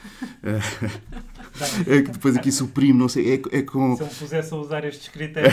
Eh, 1.89 1.99
é 1.99 2.03
que 2.03 2.13
depois 2.13 2.37
aqui 2.37 2.53
suprime, 2.53 2.97
não 2.97 3.09
sei, 3.09 3.35
é, 3.35 3.59
é 3.59 3.63
com, 3.63 3.97
Se 3.97 4.03
ele 4.03 4.11
pusesse 4.11 4.55
a 4.55 4.57
usar 4.57 4.85
estes 4.85 5.09
critérios, 5.09 5.53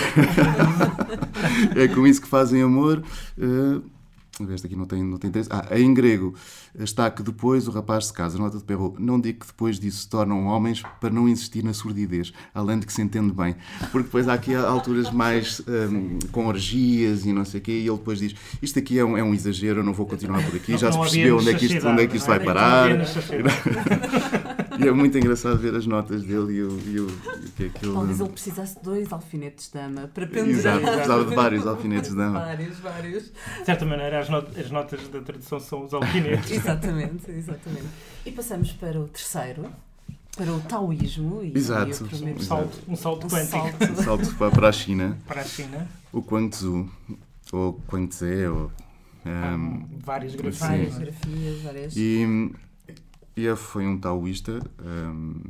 é 1.76 1.88
com 1.88 2.06
isso 2.06 2.21
que 2.21 2.28
fazem 2.28 2.62
amor. 2.62 3.02
Uh, 3.38 3.82
este 4.50 4.67
aqui 4.67 4.76
não 4.76 4.86
tem, 4.86 5.04
não 5.04 5.17
tem 5.17 5.30
interesse. 5.30 5.50
Ah, 5.52 5.80
em 5.80 5.93
grego 5.93 6.36
está 6.78 7.10
que 7.10 7.24
depois 7.24 7.67
o 7.67 7.71
rapaz 7.71 8.08
se 8.08 8.13
casa. 8.13 8.38
Nota 8.38 8.58
de 8.58 8.63
Perrault. 8.63 9.02
Não 9.02 9.19
digo 9.19 9.39
que 9.39 9.48
depois 9.48 9.80
disso 9.80 10.00
se 10.00 10.10
tornam 10.10 10.45
homens 10.45 10.84
para 11.00 11.10
não 11.10 11.28
insistir 11.28 11.63
na 11.63 11.74
surdidez, 11.74 12.34
além 12.54 12.80
de 12.80 12.86
que 12.86 12.93
se 12.93 13.02
entende 13.02 13.34
bem. 13.34 13.56
Porque 13.91 14.06
depois 14.06 14.28
há 14.28 14.34
aqui 14.34 14.54
alturas 14.54 15.12
mais 15.12 15.62
um, 15.67 16.19
com 16.32 16.48
orgias 16.48 17.26
e 17.26 17.34
não 17.34 17.45
sei 17.45 17.60
o 17.60 17.63
quê, 17.63 17.71
e 17.71 17.88
ele 17.88 17.98
depois 17.98 18.19
diz: 18.19 18.36
Isto 18.62 18.80
aqui 18.80 19.00
é 19.00 19.06
um, 19.06 19.17
é 19.17 19.24
um 19.24 19.34
exagero, 19.34 19.80
eu 19.80 19.84
não 19.84 19.93
vou 19.93 20.06
continuar 20.06 20.43
por 20.43 20.56
aqui, 20.56 20.78
já 20.78 20.91
se 20.91 20.98
não 20.98 21.04
percebeu 21.04 21.38
onde 21.38 21.50
é 21.50 21.54
que 21.54 21.65
isto, 21.65 21.88
onde 21.88 22.04
é 22.04 22.08
que 22.08 22.17
isto 22.17 22.28
vai 22.28 22.39
não 22.39 22.45
parar. 22.45 22.89
E 24.79 24.88
é 24.88 24.91
muito 24.91 25.17
engraçado 25.17 25.57
ver 25.57 25.73
as 25.75 25.85
notas 25.85 26.23
dele 26.23 26.53
e 26.53 26.61
o, 26.63 26.79
e 26.79 26.99
o, 26.99 27.07
e 27.07 27.45
o 27.47 27.51
que 27.55 27.63
é 27.65 27.69
que 27.69 27.85
ele. 27.85 27.93
Talvez 27.93 28.19
ele 28.19 28.29
precisasse 28.29 28.75
de 28.77 28.81
dois 28.83 29.11
alfinetes 29.13 29.67
de 29.67 29.73
dama 29.73 30.07
para 30.13 30.23
Exato, 30.25 30.45
pendurar. 30.45 30.79
precisava 30.81 31.25
de 31.25 31.35
vários 31.35 31.67
alfinetes 31.67 32.09
de 32.11 32.15
dama. 32.17 32.39
Vários, 32.39 32.79
vários. 32.79 33.23
De 33.25 33.65
certa 33.65 33.85
maneira, 33.85 34.19
as, 34.19 34.29
not- 34.29 34.59
as 34.59 34.71
notas 34.71 35.07
da 35.07 35.21
tradução 35.21 35.59
são 35.59 35.85
os 35.85 35.93
alfinetes. 35.93 36.51
Exatamente, 36.51 37.31
exatamente. 37.31 37.88
E 38.25 38.31
passamos 38.31 38.71
para 38.73 38.99
o 38.99 39.07
terceiro, 39.07 39.65
para 40.35 40.51
o 40.51 40.59
taoísmo. 40.61 41.41
E 41.43 41.57
Exato. 41.57 41.89
e 41.91 41.93
o 42.05 42.07
primeiro 42.07 42.39
Um 42.39 42.43
salto, 42.43 42.79
um 42.88 42.95
salto 42.95 43.27
um 43.27 43.29
quântico 43.29 43.57
salto. 43.85 44.03
Salto 44.03 44.35
para- 44.35 44.51
para 44.51 44.69
a 44.69 44.71
China. 44.71 45.17
para 45.27 45.41
a 45.41 45.43
China. 45.45 45.88
o 46.11 46.19
Guangzhou, 46.21 46.89
ou 47.51 47.79
Guangzhou, 47.91 48.55
ou, 48.55 48.71
Há 49.27 49.55
um, 49.55 49.88
várias 50.03 50.33
sim. 50.33 50.38
grafias. 50.38 50.59
Várias 50.69 50.97
grafias, 50.99 51.61
várias. 51.63 51.97
e, 51.97 52.51
ele 53.43 53.56
foi 53.56 53.86
um 53.86 53.98
taoísta, 53.98 54.60
um, 54.82 55.41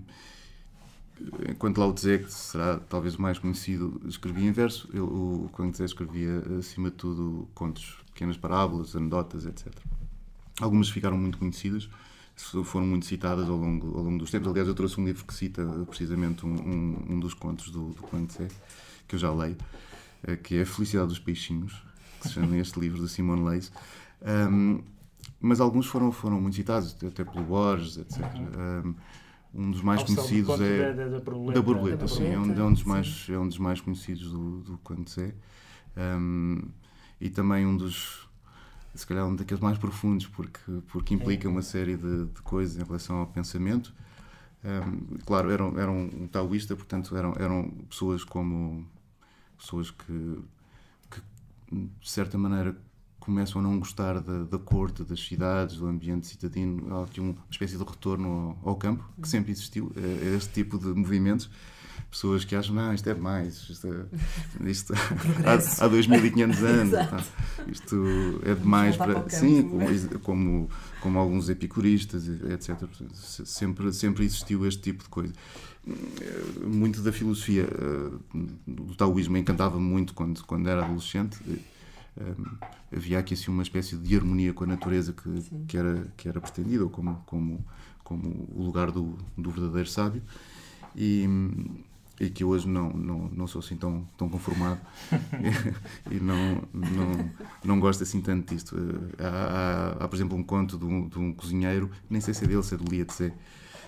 enquanto 1.49 1.77
Lao 1.77 1.93
Tse, 1.93 2.19
que 2.19 2.33
será 2.33 2.79
talvez 2.79 3.15
o 3.15 3.21
mais 3.21 3.39
conhecido, 3.39 4.01
escrevia 4.07 4.47
em 4.47 4.51
verso, 4.51 4.89
ele, 4.91 5.01
o 5.01 5.49
Guangzhou 5.55 5.85
escrevia, 5.85 6.43
acima 6.59 6.89
de 6.89 6.95
tudo, 6.95 7.47
contos, 7.53 7.97
pequenas 8.13 8.37
parábolas, 8.37 8.95
anedotas, 8.95 9.45
etc. 9.45 9.73
Algumas 10.59 10.89
ficaram 10.89 11.17
muito 11.17 11.37
conhecidas, 11.37 11.89
foram 12.35 12.87
muito 12.87 13.05
citadas 13.05 13.49
ao 13.49 13.55
longo, 13.55 13.97
ao 13.97 14.03
longo 14.03 14.17
dos 14.17 14.31
tempos. 14.31 14.49
Aliás, 14.49 14.67
eu 14.67 14.73
trouxe 14.75 14.99
um 14.99 15.05
livro 15.05 15.23
que 15.25 15.33
cita 15.33 15.63
precisamente 15.87 16.45
um, 16.45 16.53
um, 16.53 17.13
um 17.13 17.19
dos 17.19 17.33
contos 17.33 17.69
do, 17.69 17.89
do 17.89 18.01
Guangzhou, 18.01 18.47
que 19.07 19.15
eu 19.15 19.19
já 19.19 19.31
leio, 19.33 19.57
eh, 20.23 20.35
que 20.35 20.55
é 20.55 20.61
A 20.61 20.65
Felicidade 20.65 21.09
dos 21.09 21.19
Peixinhos, 21.19 21.81
que 22.19 22.27
se 22.27 22.33
chama 22.33 22.57
este 22.57 22.79
livro 22.79 23.01
de 23.01 23.09
Simone 23.09 23.47
Leys. 23.49 23.71
Um, 24.21 24.81
mas 25.45 25.61
alguns 25.61 25.85
foram, 25.85 26.11
foram 26.11 26.41
muito 26.41 26.55
citados, 26.55 26.97
até 27.03 27.23
pelo 27.23 27.43
Borges, 27.43 27.97
etc. 27.97 28.19
Um, 28.57 28.95
um 29.53 29.71
dos 29.71 29.81
mais 29.81 30.01
conhecidos 30.03 30.59
é. 30.59 30.91
da, 30.91 31.07
da, 31.07 31.19
borboleta. 31.19 31.53
Da 31.53 31.61
borboleta, 31.61 32.07
sim, 32.07 32.25
é 32.25 32.39
um, 32.39 32.51
é 32.51 32.63
um 32.63 32.73
dos 32.73 32.81
sim. 32.81 32.89
mais, 32.89 33.27
é 33.29 33.37
um 33.37 33.47
dos 33.47 33.59
mais 33.59 33.79
conhecidos 33.79 34.31
do, 34.31 34.61
do 34.61 34.79
Guangzhou. 34.83 35.31
Um, 35.95 36.61
e 37.21 37.29
também 37.29 37.65
um 37.65 37.77
dos, 37.77 38.27
se 38.95 39.05
calhar 39.05 39.25
um 39.25 39.35
daqueles 39.35 39.61
mais 39.61 39.77
profundos, 39.77 40.25
porque, 40.25 40.81
porque 40.87 41.13
implica 41.13 41.47
uma 41.47 41.61
série 41.61 41.95
de, 41.95 42.25
de 42.25 42.41
coisas 42.41 42.75
em 42.81 42.83
relação 42.83 43.17
ao 43.17 43.27
pensamento. 43.27 43.93
Um, 44.63 45.17
claro, 45.25 45.51
eram, 45.51 45.77
eram 45.79 46.09
um 46.11 46.27
taoísta, 46.27 46.75
portanto, 46.75 47.15
eram, 47.15 47.35
eram 47.37 47.69
pessoas 47.87 48.23
como 48.23 48.83
pessoas 49.57 49.91
que, 49.91 50.39
que, 51.11 51.21
de 51.71 52.09
certa 52.09 52.35
maneira, 52.35 52.75
começam 53.25 53.59
a 53.59 53.63
não 53.63 53.79
gostar 53.79 54.19
da, 54.19 54.43
da 54.43 54.59
corte, 54.59 55.03
das 55.03 55.19
cidades, 55.19 55.77
do 55.77 55.87
ambiente 55.87 56.27
citadino. 56.27 56.95
Há 56.95 57.03
aqui 57.03 57.19
uma 57.19 57.35
espécie 57.49 57.77
de 57.77 57.83
retorno 57.83 58.57
ao, 58.63 58.69
ao 58.69 58.75
campo, 58.75 59.03
que 59.21 59.27
sempre 59.27 59.51
existiu, 59.51 59.91
é 59.95 60.35
este 60.35 60.53
tipo 60.53 60.77
de 60.77 60.87
movimentos 60.87 61.49
pessoas 62.09 62.45
que 62.45 62.55
acham, 62.55 62.73
não, 62.73 62.93
isto 62.93 63.09
é 63.09 63.13
demais, 63.13 63.67
isto, 63.69 63.87
é, 63.87 64.69
isto 64.69 64.93
há, 65.45 65.85
há 65.85 65.87
2500 65.87 66.63
anos, 66.63 66.91
tá, 66.93 67.23
isto 67.67 68.41
é 68.45 68.55
demais 68.55 68.95
para. 68.95 69.29
Sim, 69.29 69.63
como, 69.63 70.19
como, 70.19 70.69
como, 71.01 71.19
alguns 71.19 71.49
epicuristas, 71.49 72.27
etc. 72.27 72.87
Sempre, 73.13 73.91
sempre 73.91 74.23
existiu 74.23 74.65
este 74.65 74.81
tipo 74.81 75.03
de 75.03 75.09
coisa. 75.09 75.33
Muito 76.65 77.01
da 77.01 77.11
filosofia 77.11 77.63
eh, 77.63 78.39
do 78.65 78.95
taoísmo 78.95 79.37
encantava 79.37 79.79
muito 79.79 80.13
quando, 80.13 80.43
quando 80.43 80.67
era 80.67 80.83
adolescente. 80.83 81.37
Eh, 82.17 82.95
havia 82.95 83.19
aqui 83.19 83.33
assim 83.33 83.51
uma 83.51 83.63
espécie 83.63 83.97
de 83.97 84.15
harmonia 84.15 84.53
com 84.53 84.63
a 84.63 84.67
natureza 84.67 85.13
que, 85.13 85.65
que, 85.67 85.77
era, 85.77 86.07
que 86.15 86.27
era 86.27 86.39
pretendida, 86.39 86.85
como, 86.87 87.15
como, 87.25 87.65
como 88.03 88.47
o 88.55 88.63
lugar 88.63 88.91
do, 88.91 89.17
do 89.37 89.49
verdadeiro 89.51 89.89
sábio. 89.89 90.21
E, 90.95 91.27
e 92.19 92.29
que 92.29 92.43
hoje 92.43 92.67
não, 92.67 92.89
não, 92.91 93.29
não 93.29 93.47
sou 93.47 93.59
assim 93.59 93.75
tão, 93.75 94.07
tão 94.17 94.29
conformado 94.29 94.79
e, 96.09 96.15
não, 96.15 96.63
não, 96.73 97.31
não 97.63 97.79
gosto 97.79 98.03
assim 98.03 98.21
tanto 98.21 98.53
disto. 98.53 98.75
Eh, 98.77 99.23
há, 99.23 99.97
há, 99.99 100.05
há 100.05 100.07
por 100.07 100.15
exemplo, 100.15 100.37
um 100.37 100.43
conto 100.43 100.77
de 100.77 100.85
um, 100.85 101.07
de 101.07 101.19
um, 101.19 101.33
cozinheiro, 101.33 101.91
nem 102.09 102.21
sei 102.21 102.33
se 102.33 102.45
é 102.45 102.47
dele, 102.47 102.63
se 102.63 102.75
é 102.75 102.77
do 102.77 102.89
Lia 102.89 103.05
Tse, 103.05 103.33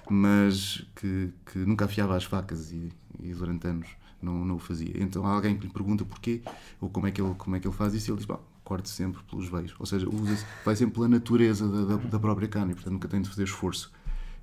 mas 0.10 0.86
que, 0.96 1.32
que 1.46 1.60
nunca 1.60 1.86
afiava 1.86 2.16
as 2.16 2.24
facas 2.24 2.72
e, 2.72 2.92
e 3.22 3.34
durante 3.34 3.68
anos 3.68 3.88
não, 4.22 4.46
não 4.46 4.56
o 4.56 4.60
fazia. 4.60 4.94
Então 4.96 5.26
alguém 5.26 5.56
lhe 5.56 5.70
pergunta 5.70 6.06
porquê 6.06 6.42
ou 6.80 6.90
como 6.90 7.08
é 7.08 7.12
que 7.12 7.22
ele, 7.22 7.34
como 7.36 7.56
é 7.56 7.60
que 7.60 7.68
ele 7.68 7.76
faz 7.76 7.94
isso 7.94 8.10
e 8.10 8.12
ele 8.12 8.18
diz: 8.18 8.26
Bom, 8.26 8.42
corte 8.64 8.90
sempre 8.90 9.22
pelos 9.30 9.48
veios. 9.48 9.74
Ou 9.80 9.86
seja, 9.86 10.08
usa 10.10 10.46
vai 10.66 10.76
sempre 10.76 10.96
pela 10.96 11.08
natureza 11.08 11.68
da, 11.68 11.96
da, 11.96 12.04
da 12.04 12.20
própria 12.20 12.48
carne, 12.48 12.74
portanto 12.74 12.94
nunca 12.94 13.08
tem 13.08 13.22
de 13.22 13.30
fazer 13.30 13.44
esforço. 13.44 13.92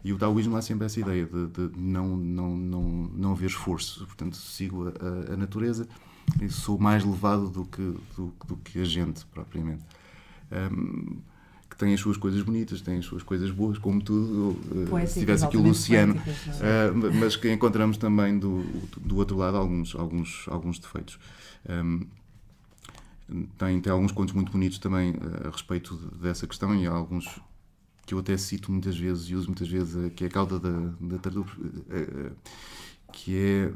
E 0.05 0.13
o 0.13 0.19
taoísmo 0.19 0.55
há 0.57 0.61
sempre 0.61 0.85
essa 0.85 1.01
ideia 1.01 1.25
de, 1.25 1.47
de 1.47 1.79
não, 1.79 2.15
não, 2.15 2.57
não, 2.57 2.83
não 3.15 3.33
haver 3.33 3.47
esforço. 3.47 4.05
Portanto, 4.05 4.37
sigo 4.37 4.89
a, 4.89 5.33
a, 5.33 5.37
natureza 5.37 5.89
e 6.43 6.49
sou 6.51 6.79
mais 6.79 7.03
levado 7.03 7.49
do 7.49 7.65
que, 7.65 7.95
do, 8.15 8.35
do 8.47 8.57
que 8.59 8.81
a 8.81 8.85
gente, 8.85 9.25
propriamente. 9.27 9.83
Um, 10.53 11.17
que 11.75 11.79
tem 11.79 11.93
as 11.93 12.01
suas 12.01 12.17
coisas 12.17 12.41
bonitas, 12.43 12.81
tem 12.81 12.99
as 12.99 13.05
suas 13.05 13.25
coisas 13.25 13.51
boas, 13.51 13.79
como 13.79 14.01
tudo. 14.01 14.57
Poéticas, 14.89 15.11
se 15.11 15.21
tivesse 15.21 15.45
aqui 15.45 15.57
o 15.57 15.63
Luciano, 15.63 16.15
uh, 16.15 17.15
mas 17.21 17.35
que 17.35 17.53
encontramos 17.53 17.97
também 17.97 18.39
do, 18.39 18.63
do 18.97 19.17
outro 19.17 19.37
lado 19.37 19.57
alguns, 19.57 19.95
alguns, 19.97 20.47
alguns 20.49 20.79
defeitos. 20.79 21.19
Um, 21.69 22.07
tem, 23.59 23.81
tem 23.81 23.93
alguns 23.93 24.13
contos 24.13 24.35
muito 24.35 24.53
bonitos 24.53 24.79
também 24.79 25.15
a 25.45 25.51
respeito 25.51 25.97
dessa 26.23 26.47
questão 26.47 26.75
e 26.77 26.87
há 26.87 26.93
alguns 26.93 27.41
que 28.07 28.15
eu 28.15 28.19
até 28.19 28.37
cito 28.37 28.71
muitas 28.71 28.97
vezes 28.97 29.29
e 29.31 29.35
uso 29.35 29.49
muitas 29.49 29.69
vezes, 29.69 29.97
eh, 29.97 30.11
que 30.11 30.25
é 30.25 30.27
a 30.27 30.31
cauda 30.31 30.61
da, 30.61 30.71
da 31.01 31.19
tartaruga, 31.19 31.51
eh, 31.91 32.09
eh, 32.27 32.33
que 33.13 33.37
é 33.37 33.73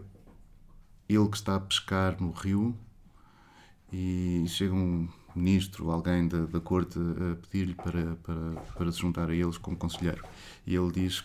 ele 1.08 1.28
que 1.28 1.37
está 1.37 1.56
a 1.56 1.61
pescar 1.61 2.20
no 2.20 2.30
rio 2.30 2.76
e 3.90 4.44
chega 4.46 4.74
um 4.74 5.08
ministro, 5.38 5.90
alguém 5.90 6.29
da, 6.29 6.46
da 6.46 6.61
corte, 6.61 6.98
a 6.98 7.37
pedir-lhe 7.37 7.74
para, 7.74 8.16
para, 8.16 8.51
para 8.77 8.92
se 8.92 9.01
juntar 9.01 9.31
a 9.31 9.35
eles 9.35 9.57
como 9.59 9.77
conselheiro. 9.77 10.22
E 10.66 10.74
ele 10.74 10.90
diz: 10.92 11.24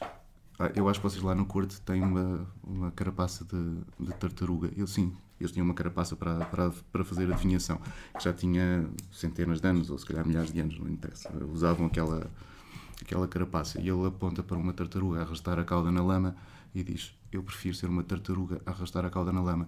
ah, 0.60 0.71
Eu 0.76 0.88
acho 0.88 0.99
que 0.99 1.04
vocês 1.04 1.23
lá 1.23 1.36
no 1.36 1.45
corte 1.45 1.82
têm 1.82 2.02
uma, 2.02 2.47
uma 2.63 2.91
carapaça 2.91 3.45
de, 3.45 4.06
de 4.06 4.13
tartaruga. 4.15 4.71
Eu, 4.78 4.88
sim, 4.88 5.13
eles 5.39 5.52
tinham 5.52 5.65
uma 5.65 5.73
carapaça 5.73 6.15
para, 6.15 6.45
para, 6.45 6.71
para 6.91 7.04
fazer 7.04 7.32
adivinhação, 7.32 7.80
que 8.17 8.23
já 8.23 8.34
tinha 8.34 8.88
centenas 9.12 9.60
de 9.60 9.67
anos, 9.67 9.89
ou 9.89 9.97
se 9.97 10.06
calhar 10.06 10.26
milhares 10.26 10.54
de 10.54 10.60
anos, 10.60 10.80
não 10.80 10.89
interessa. 10.89 11.30
Usavam 11.52 11.88
aquela 11.88 12.30
aquela 13.02 13.28
carapaça. 13.28 13.80
E 13.80 13.89
ele 13.89 14.08
aponta 14.08 14.41
para 14.41 14.58
uma 14.58 14.73
tartaruga 14.73 15.19
a 15.19 15.21
arrastar 15.23 15.60
a 15.60 15.63
cauda 15.63 15.91
na 15.91 16.02
lama 16.02 16.36
e 16.73 16.84
diz: 16.84 17.13
Eu 17.38 17.43
prefiro 17.43 17.76
ser 17.76 17.88
uma 17.88 18.04
tartaruga 18.04 18.62
a 18.65 18.72
arrastar 18.72 19.06
a 19.06 19.10
cauda 19.10 19.32
na 19.32 19.41
lama. 19.41 19.67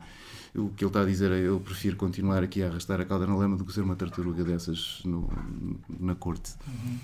O 0.56 0.70
que 0.70 0.84
ele 0.84 0.90
está 0.90 1.02
a 1.02 1.06
dizer 1.06 1.32
é: 1.32 1.40
Eu 1.40 1.60
prefiro 1.60 1.96
continuar 1.96 2.44
aqui 2.44 2.64
a 2.64 2.68
arrastar 2.68 3.00
a 3.02 3.06
cauda 3.06 3.28
na 3.28 3.36
lama 3.36 3.58
do 3.58 3.66
que 3.66 3.74
ser 3.74 3.82
uma 3.82 3.96
tartaruga 3.96 4.44
dessas 4.44 5.02
no, 5.04 5.30
na 6.00 6.16
corte. 6.16 6.54
Uhum. 6.68 6.98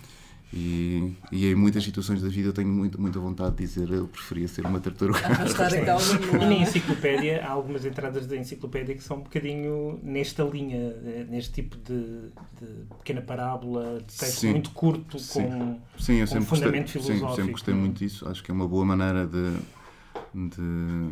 E, 0.53 1.13
e, 1.31 1.45
em 1.45 1.55
muitas 1.55 1.81
situações 1.81 2.21
da 2.21 2.27
vida 2.27 2.49
eu 2.49 2.53
tenho 2.53 2.67
muito, 2.67 2.99
muita 2.99 3.17
vontade 3.19 3.55
de 3.55 3.63
dizer 3.63 3.89
eu 3.89 4.05
preferia 4.05 4.49
ser 4.49 4.65
uma 4.65 4.81
tartaruga. 4.81 5.19
Arrastar 5.19 5.73
a 5.73 5.85
cauda 5.85 6.03
E 6.33 6.45
na 6.45 6.53
enciclopédia, 6.53 7.45
há 7.45 7.51
algumas 7.51 7.85
entradas 7.85 8.27
da 8.27 8.35
enciclopédia 8.35 8.93
que 8.93 9.01
são 9.01 9.17
um 9.17 9.21
bocadinho 9.21 9.97
nesta 10.03 10.43
linha, 10.43 10.93
eh, 11.05 11.25
neste 11.29 11.53
tipo 11.53 11.77
de, 11.77 12.31
de 12.59 12.85
pequena 12.97 13.21
parábola, 13.21 13.99
de 13.99 14.13
texto 14.13 14.39
sim, 14.39 14.51
muito 14.51 14.71
curto, 14.71 15.17
sim. 15.19 15.43
com, 15.43 15.79
sim, 15.97 16.15
eu 16.15 16.27
sempre 16.27 16.43
um 16.43 16.47
fundamento 16.47 16.93
gostei, 16.93 17.01
filosófico. 17.01 17.29
Sim, 17.29 17.35
sempre 17.35 17.51
gostei 17.53 17.73
muito 17.73 17.99
disso. 17.99 18.27
Acho 18.27 18.43
que 18.43 18.51
é 18.51 18.53
uma 18.53 18.67
boa 18.67 18.83
maneira 18.83 19.25
de, 19.25 19.53
de 20.33 21.09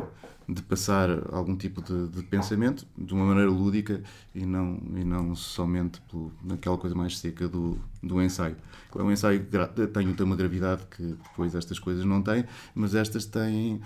de 0.52 0.62
passar 0.62 1.08
algum 1.32 1.56
tipo 1.56 1.80
de, 1.80 2.08
de, 2.08 2.22
pensamento 2.24 2.84
de 2.98 3.14
uma 3.14 3.24
maneira 3.24 3.50
lúdica 3.50 4.02
e 4.34 4.44
não, 4.44 4.80
e 4.96 5.04
não 5.04 5.34
somente 5.36 6.00
pelo, 6.02 6.32
naquela 6.42 6.76
coisa 6.76 6.94
mais 6.94 7.18
seca 7.18 7.48
do, 7.48 7.78
do 8.02 8.20
ensaio. 8.20 8.56
O 8.92 9.10
ensaio 9.10 9.46
tem, 9.94 10.12
tem 10.12 10.26
uma 10.26 10.34
gravidade 10.34 10.82
que 10.90 11.02
depois 11.02 11.54
estas 11.54 11.78
coisas 11.78 12.04
não 12.04 12.20
têm, 12.20 12.44
mas 12.74 12.94
estas 12.94 13.24
têm 13.24 13.80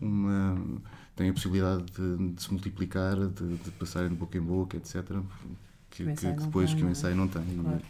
uma 0.00 0.62
têm 1.16 1.30
a 1.30 1.32
possibilidade 1.32 1.84
de, 1.84 2.32
de 2.34 2.42
se 2.42 2.50
multiplicar, 2.50 3.16
de, 3.16 3.56
de 3.56 3.70
passarem 3.72 4.08
de 4.08 4.14
boca 4.14 4.36
em 4.36 4.42
boca, 4.42 4.76
etc. 4.76 5.02
Que, 5.90 6.04
que, 6.04 6.14
que 6.14 6.32
depois 6.32 6.70
tem, 6.70 6.78
que 6.78 6.84
o 6.84 6.90
ensaio 6.90 7.16
não 7.16 7.28
tem. 7.28 7.42
Claro. 7.42 7.80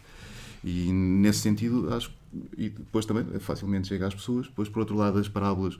E, 0.63 0.87
e, 0.87 0.91
nesse 0.91 1.39
sentido, 1.39 1.93
acho 1.93 2.11
e 2.57 2.69
depois 2.69 3.05
também 3.05 3.25
facilmente 3.39 3.87
chega 3.87 4.07
às 4.07 4.15
pessoas. 4.15 4.47
Depois, 4.47 4.69
por 4.69 4.79
outro 4.79 4.95
lado, 4.95 5.19
as 5.19 5.27
parábolas 5.27 5.77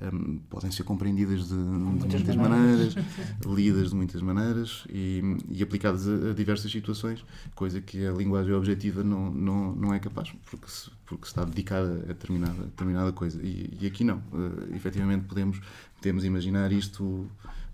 um, 0.00 0.38
podem 0.48 0.70
ser 0.70 0.84
compreendidas 0.84 1.48
de, 1.48 1.54
de 1.54 1.54
muitas, 1.54 2.12
muitas 2.12 2.36
maneiras, 2.36 2.94
lidas 3.44 3.90
de 3.90 3.96
muitas 3.96 4.22
maneiras 4.22 4.84
e, 4.88 5.22
e 5.50 5.62
aplicadas 5.62 6.06
a, 6.08 6.30
a, 6.30 6.34
diversas 6.34 6.70
situações, 6.70 7.24
coisa 7.54 7.80
que 7.80 8.06
a 8.06 8.12
linguagem 8.12 8.52
objetiva 8.52 9.02
não, 9.02 9.30
não, 9.30 9.74
não 9.74 9.94
é 9.94 9.98
capaz, 9.98 10.32
porque, 10.50 10.68
se, 10.68 10.90
porque 11.06 11.26
está 11.26 11.44
dedicada 11.44 12.04
a 12.04 12.06
determinada, 12.08 12.64
determinada 12.64 13.12
coisa. 13.12 13.40
E, 13.42 13.76
e 13.80 13.86
aqui 13.86 14.04
não. 14.04 14.18
Uh, 14.32 14.74
efetivamente 14.74 15.24
podemos, 15.24 15.60
podemos 15.96 16.24
imaginar 16.24 16.70
isto 16.72 17.28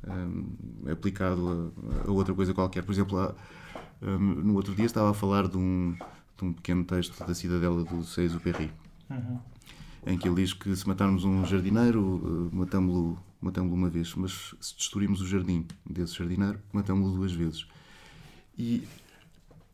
um, 0.07 0.91
aplicado 0.91 1.73
a, 2.07 2.09
a, 2.09 2.11
outra 2.11 2.35
coisa 2.35 2.55
qualquer. 2.55 2.83
Por 2.83 2.93
exemplo, 2.93 3.19
há, 3.19 3.35
um, 4.01 4.19
no 4.19 4.55
outro 4.55 4.75
dia 4.75 4.87
estava 4.87 5.11
a 5.11 5.15
falar 5.15 5.47
de 5.47 5.59
um, 5.59 5.95
de 6.39 6.45
um 6.45 6.53
pequeno 6.53 6.85
texto 6.85 7.25
da 7.27 7.35
Cidadela 7.35 7.85
do 7.85 8.03
Seis 8.03 8.35
Perry. 8.37 8.71
Uhum 9.11 9.54
em 10.07 10.19
que 10.19 10.29
ele 10.29 10.43
diz 10.43 10.53
que 10.53 10.75
se 10.75 10.87
matarmos 10.87 11.25
um 11.25 11.45
jardineiro, 11.45 12.51
eh, 12.53 12.57
matamos-lo 12.57 13.19
matamos 13.41 13.75
uma 13.75 13.91
vez, 13.91 14.15
mas 14.15 14.55
se 14.59 14.75
destruirmos 14.75 15.21
o 15.21 15.27
jardim 15.27 15.67
desse 15.85 16.17
jardineiro, 16.17 16.59
matamos-lo 16.73 17.15
duas 17.15 17.33
vezes. 17.33 17.67
E 18.57 18.89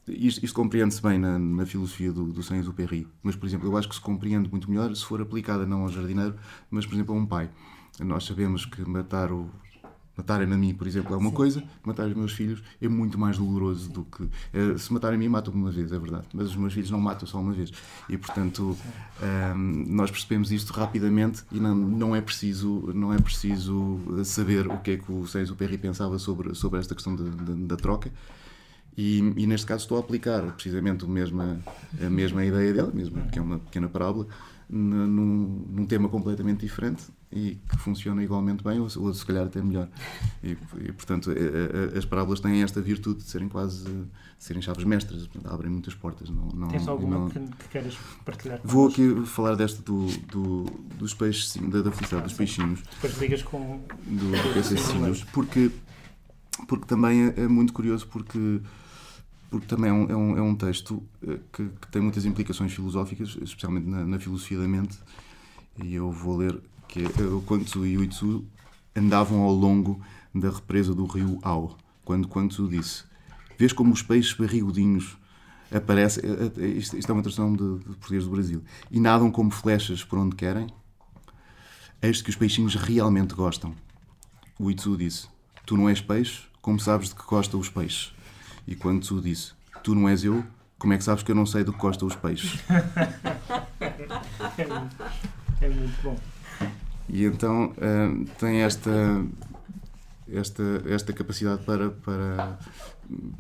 isto, 0.09 0.45
isto 0.45 0.55
compreende-se 0.55 1.01
bem 1.01 1.19
na, 1.19 1.39
na, 1.39 1.65
filosofia 1.65 2.13
do, 2.13 2.33
do 2.33 2.43
Saint-Exupéry, 2.43 3.07
mas, 3.23 3.37
por 3.37 3.47
exemplo, 3.47 3.69
eu 3.69 3.77
acho 3.77 3.89
que 3.89 3.95
se 3.95 4.01
compreende 4.01 4.51
muito 4.51 4.69
melhor 4.69 4.95
se 4.95 5.05
for 5.05 5.21
aplicada 5.21 5.65
não 5.65 5.83
ao 5.83 5.89
jardineiro, 5.89 6.35
mas, 6.69 6.85
por 6.85 6.95
exemplo, 6.95 7.15
a 7.15 7.19
um 7.19 7.25
pai. 7.25 7.49
Nós 8.01 8.25
sabemos 8.25 8.65
que 8.65 8.83
matar 8.89 9.31
o, 9.31 9.49
Matarem 10.17 10.53
a 10.53 10.57
mim, 10.57 10.75
por 10.75 10.87
exemplo, 10.87 11.15
é 11.15 11.17
uma 11.17 11.31
Sim. 11.31 11.37
coisa, 11.37 11.65
matar 11.85 12.07
os 12.07 12.15
meus 12.15 12.33
filhos 12.33 12.63
é 12.81 12.89
muito 12.89 13.19
mais 13.19 13.39
doloroso 13.39 13.91
do 13.91 14.05
que. 14.05 14.23
Uh, 14.23 14.79
se 14.79 14.93
matarem 14.93 15.17
a 15.17 15.19
mim, 15.19 15.29
matam-me 15.29 15.59
uma 15.59 15.71
vez, 15.71 15.93
é 15.93 15.99
verdade, 15.99 16.27
mas 16.35 16.49
os 16.49 16.57
meus 16.57 16.73
filhos 16.73 16.91
não 16.91 17.01
matam 17.01 17.27
só 17.27 17.39
uma 17.41 17.53
vez. 17.53 17.73
E, 18.09 18.19
portanto, 18.19 18.77
um, 19.23 19.25
ehm, 19.25 19.85
nós 19.89 20.11
percebemos 20.11 20.53
isto 20.53 20.73
rapidamente 20.73 21.45
e 21.51 21.59
não, 21.59 21.75
não, 21.75 22.15
é 22.15 22.21
preciso, 22.21 22.93
não 22.95 23.15
é 23.15 23.19
preciso 23.19 23.99
saber 24.25 24.67
o 24.67 24.79
que 24.79 24.93
é 24.93 24.97
que 24.99 25.11
o 25.11 25.27
Sérgio 25.27 25.57
Perry 25.57 25.79
pensava 25.79 26.19
sobre, 26.19 26.55
sobre 26.55 26.81
esta 26.81 26.95
questão 26.95 27.17
da 27.17 27.77
troca. 27.77 28.11
E, 29.01 29.17
e, 29.35 29.47
neste 29.47 29.67
caso 29.67 29.85
estou 29.85 29.97
a 29.97 30.01
aplicar 30.01 30.43
precisamente 30.53 31.07
a 31.07 31.09
mesma, 31.09 31.59
a 31.99 32.11
mesma 32.11 32.45
ideia 32.45 32.71
dele, 32.71 32.91
mesmo, 32.93 33.23
que 33.31 33.39
é 33.39 33.43
uma 33.43 33.59
pequena 33.59 33.89
parábola, 33.89 34.27
num, 34.69 35.65
num 35.71 35.87
tema 35.87 36.07
completamente 36.07 36.61
diferente 36.61 37.05
e 37.33 37.59
que 37.67 37.79
funciona 37.79 38.23
igualmente 38.23 38.63
bem, 38.63 38.79
ou, 38.79 38.89
ou 38.99 39.15
se 39.15 39.25
calhar 39.25 39.47
até 39.47 39.63
melhor. 39.63 39.89
E, 40.45 40.51
e 40.51 40.93
portanto, 40.93 41.31
a, 41.31 41.95
a, 41.95 41.99
as 41.99 42.05
parábolas 42.05 42.41
têm 42.41 42.63
esta 42.63 42.79
virtude 42.83 43.23
de 43.23 43.31
serem 43.31 43.49
quase 43.49 43.85
de 43.85 44.05
serem 44.39 44.61
chaves 44.61 44.85
mestras, 44.85 45.27
portanto, 45.27 45.51
abrem 45.51 45.71
muitas 45.71 45.95
portas. 45.95 46.29
Não, 46.29 46.49
não, 46.49 46.69
Tens 46.69 46.87
alguma 46.87 47.21
não... 47.21 47.31
que, 47.31 47.41
que 47.41 47.69
queiras 47.71 47.97
partilhar? 48.23 48.61
Vou 48.63 48.89
aqui 48.89 49.25
falar 49.25 49.55
desta 49.55 49.81
do, 49.81 50.09
do, 50.27 50.65
dos 50.99 51.15
peixes, 51.15 51.57
da, 51.57 51.81
da 51.81 51.91
felicidade, 51.91 52.25
dos 52.25 52.35
peixinhos. 52.35 52.83
Depois 52.97 53.19
ligas 53.19 53.43
com. 53.43 53.81
Do, 54.07 54.31
do 54.31 55.27
porque, 55.33 55.71
porque 56.69 56.85
também 56.85 57.29
é, 57.29 57.45
é 57.45 57.49
muito 57.49 57.73
curioso, 57.73 58.07
porque 58.07 58.61
porque 59.51 59.67
também 59.67 59.91
é 59.91 59.93
um, 59.93 60.37
é 60.39 60.43
um, 60.43 60.53
é 60.53 60.57
texto 60.57 61.03
eh, 61.27 61.41
que, 61.53 61.69
que, 61.69 61.89
tem 61.91 62.01
muitas 62.01 62.25
implicações 62.25 62.73
filosóficas, 62.73 63.37
especialmente 63.43 63.87
na, 63.87 64.07
na, 64.07 64.19
filosofia 64.19 64.59
da 64.59 64.69
mente. 64.69 64.97
E 65.83 65.95
eu 65.95 66.11
vou 66.13 66.37
ler 66.37 66.61
que 66.87 67.01
é, 67.01 67.09
Quan 67.45 67.59
Tzu 67.59 67.85
e 67.85 68.07
Tzu 68.07 68.45
andavam 68.95 69.41
ao 69.41 69.53
longo 69.53 70.01
da 70.33 70.51
represa 70.51 70.95
do 70.95 71.05
rio 71.05 71.41
Ao, 71.43 71.77
quando 72.05 72.29
Quan 72.29 72.47
Tzu 72.47 72.69
disse: 72.69 73.03
Vês 73.59 73.73
como 73.73 73.93
os 73.93 74.03
peixes 74.03 74.33
barrigudinhos 74.33 75.19
aparecem. 75.75 76.23
Eh, 76.25 76.53
eh, 76.57 76.67
isto, 76.69 76.97
isto 76.97 77.11
é 77.11 77.13
uma 77.13 77.23
tradução 77.23 77.53
de, 77.53 77.79
de 77.79 77.85
português 77.97 78.25
do 78.25 78.31
Brasil. 78.31 78.63
E 78.89 79.01
nadam 79.01 79.33
como 79.33 79.51
flechas 79.51 80.05
por 80.05 80.19
onde 80.19 80.37
querem. 80.37 80.69
Eis 82.01 82.23
que 82.23 82.31
os 82.31 82.37
peixinhos 82.37 82.77
realmente 82.77 83.35
gostam. 83.35 83.75
O 84.61 84.71
Itsu 84.71 84.97
disse: 84.97 85.27
Tu 85.67 85.77
não 85.77 85.89
és 85.89 86.01
peixe, 86.01 86.43
como 86.63 86.79
sabes 86.79 87.09
de 87.09 87.17
que 87.17 87.25
gostam 87.25 87.59
os 87.59 87.69
peixes? 87.69 88.13
E 88.67 88.75
quando 88.75 89.01
Tsu 89.01 89.21
disse: 89.21 89.53
Tu 89.83 89.95
não 89.95 90.09
és 90.09 90.25
eu, 90.25 90.45
como 90.79 90.93
é 90.93 90.99
que 90.99 91.05
sabes 91.05 91.23
que 91.23 91.31
eu 91.31 91.37
não 91.37 91.47
sei 91.47 91.65
do 91.65 91.73
que 91.73 91.79
gostam 91.79 92.09
os 92.09 92.17
peixes? 92.17 92.61
é 95.61 95.69
muito 95.69 96.03
bom. 96.03 96.17
E 97.09 97.25
então 97.25 97.73
uh, 97.73 98.25
tem 98.39 98.63
esta, 98.63 98.91
esta, 100.33 100.63
esta 100.87 101.13
capacidade 101.13 101.63
para, 101.65 101.91
para, 101.91 102.59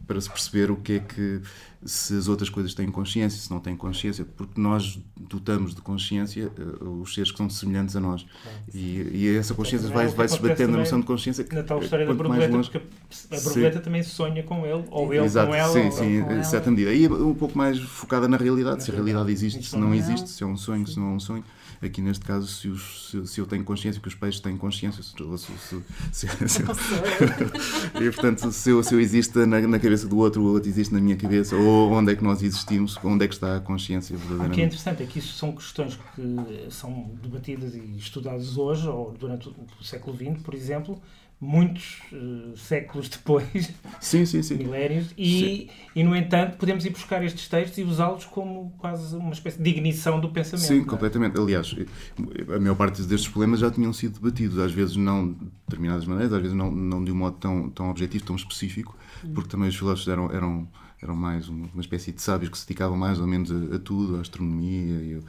para 0.06 0.20
se 0.20 0.30
perceber 0.30 0.70
o 0.70 0.76
que 0.76 0.94
é 0.94 0.98
que 1.00 1.40
se 1.84 2.16
as 2.16 2.28
outras 2.28 2.50
coisas 2.50 2.74
têm 2.74 2.90
consciência, 2.90 3.40
se 3.40 3.50
não 3.50 3.58
têm 3.58 3.74
consciência, 3.74 4.24
porque 4.36 4.60
nós 4.60 4.98
dotamos 5.18 5.74
de 5.74 5.80
consciência 5.80 6.52
uh, 6.80 7.00
os 7.00 7.14
seres 7.14 7.30
que 7.30 7.38
são 7.38 7.48
semelhantes 7.48 7.96
a 7.96 8.00
nós. 8.00 8.26
E, 8.74 9.08
e 9.12 9.36
essa 9.36 9.54
consciência 9.54 9.88
vai, 9.88 10.08
vai 10.08 10.28
se 10.28 10.38
batendo 10.38 10.72
na 10.72 10.78
noção 10.78 11.00
de 11.00 11.06
consciência. 11.06 11.46
Na 11.50 11.62
tal 11.62 11.80
história 11.80 12.06
da 12.06 12.12
borboleta, 12.12 12.58
porque 12.58 12.78
a 12.78 13.40
borboleta 13.40 13.78
sim. 13.78 13.84
também 13.84 14.02
sonha 14.02 14.42
com 14.42 14.66
ele, 14.66 14.84
ou 14.90 15.14
ele 15.14 15.24
Exato, 15.24 15.48
com 15.48 15.54
ela. 15.54 15.72
Sim, 15.72 15.90
sim, 15.90 16.18
em 16.18 16.44
certa 16.44 16.70
medida. 16.70 16.92
E 16.92 17.08
um 17.08 17.34
pouco 17.34 17.56
mais 17.56 17.78
focada 17.78 18.28
na 18.28 18.36
realidade, 18.36 18.84
se 18.84 18.90
a 18.90 18.94
realidade 18.94 19.32
existe, 19.32 19.62
se 19.62 19.76
não 19.78 19.94
existe, 19.94 20.28
se 20.28 20.42
é 20.42 20.46
um 20.46 20.56
sonho, 20.56 20.86
se 20.86 20.98
não 20.98 21.12
é 21.12 21.14
um 21.14 21.20
sonho. 21.20 21.44
Aqui 21.82 22.02
neste 22.02 22.26
caso, 22.26 22.46
se, 22.46 22.68
os, 22.68 23.10
se, 23.10 23.26
se, 23.26 23.40
eu 23.40 23.46
tenho 23.46 23.64
consciência 23.64 24.02
que 24.02 24.08
os 24.08 24.14
peixes 24.14 24.38
têm 24.38 24.54
consciência, 24.54 25.02
se, 25.02 25.14
se, 26.12 26.28
se 26.46 26.62
e 27.98 28.10
portanto, 28.10 28.52
se 28.52 28.70
eu, 28.70 28.82
se 28.82 28.94
eu 28.94 29.00
existo 29.00 29.46
na, 29.46 29.60
na, 29.62 29.78
cabeça 29.78 30.06
do 30.06 30.18
outro, 30.18 30.42
o 30.42 30.52
outro 30.52 30.68
existe 30.68 30.92
na 30.92 31.00
minha 31.00 31.16
cabeça, 31.16 31.56
ou 31.56 31.90
onde 31.90 32.12
é 32.12 32.16
que 32.16 32.22
nós 32.22 32.42
existimos, 32.42 32.98
onde 33.02 33.24
é 33.24 33.28
que 33.28 33.32
está 33.32 33.56
a 33.56 33.60
consciência 33.60 34.14
verdadeiramente. 34.14 34.52
O 34.52 34.54
que 34.56 34.60
é 34.60 34.64
interessante 34.66 35.02
é 35.02 35.06
que 35.06 35.18
isso 35.20 35.32
são 35.32 35.52
questões 35.52 35.98
que 36.14 36.66
são 36.70 37.12
debatidas 37.22 37.74
e 37.74 37.96
estudadas 37.96 38.58
hoje, 38.58 38.86
ou 38.86 39.12
durante 39.12 39.48
o 39.48 39.82
século 39.82 40.14
XX, 40.14 40.42
por 40.42 40.52
exemplo, 40.52 41.00
muitos 41.40 42.02
uh, 42.12 42.54
séculos 42.56 43.08
depois, 43.10 43.72
sim, 43.98 44.26
sim, 44.26 44.42
sim. 44.42 44.56
milénios, 44.56 45.14
e, 45.16 45.70
e 45.96 46.04
no 46.04 46.14
entanto 46.14 46.58
podemos 46.58 46.84
ir 46.84 46.90
buscar 46.90 47.24
estes 47.24 47.48
textos 47.48 47.78
e 47.78 47.82
usá-los 47.82 48.26
como 48.26 48.74
quase 48.76 49.16
uma 49.16 49.32
espécie 49.32 49.60
de 49.60 49.70
ignição 49.70 50.20
do 50.20 50.28
pensamento. 50.28 50.66
Sim, 50.66 50.82
é? 50.82 50.84
completamente. 50.84 51.38
Aliás, 51.38 51.74
a 52.54 52.60
maior 52.60 52.74
parte 52.76 53.02
destes 53.02 53.28
problemas 53.28 53.60
já 53.60 53.70
tinham 53.70 53.92
sido 53.92 54.20
debatidos, 54.20 54.58
às 54.58 54.72
vezes 54.72 54.96
não 54.96 55.32
de 55.32 55.46
determinadas 55.66 56.04
maneiras, 56.04 56.32
às 56.34 56.42
vezes 56.42 56.56
não, 56.56 56.70
não 56.70 57.02
de 57.02 57.10
um 57.10 57.16
modo 57.16 57.38
tão, 57.38 57.70
tão 57.70 57.90
objetivo, 57.90 58.24
tão 58.24 58.36
específico, 58.36 58.94
hum. 59.24 59.32
porque 59.32 59.48
também 59.48 59.68
os 59.68 59.76
filósofos 59.76 60.08
eram, 60.08 60.30
eram, 60.30 60.68
eram 61.00 61.16
mais 61.16 61.48
uma 61.48 61.80
espécie 61.80 62.12
de 62.12 62.20
sábios 62.20 62.50
que 62.50 62.58
se 62.58 62.66
dedicavam 62.66 62.98
mais 62.98 63.18
ou 63.18 63.26
menos 63.26 63.50
a, 63.50 63.76
a 63.76 63.78
tudo, 63.78 64.16
à 64.16 64.20
astronomia 64.20 65.02
e 65.02 65.22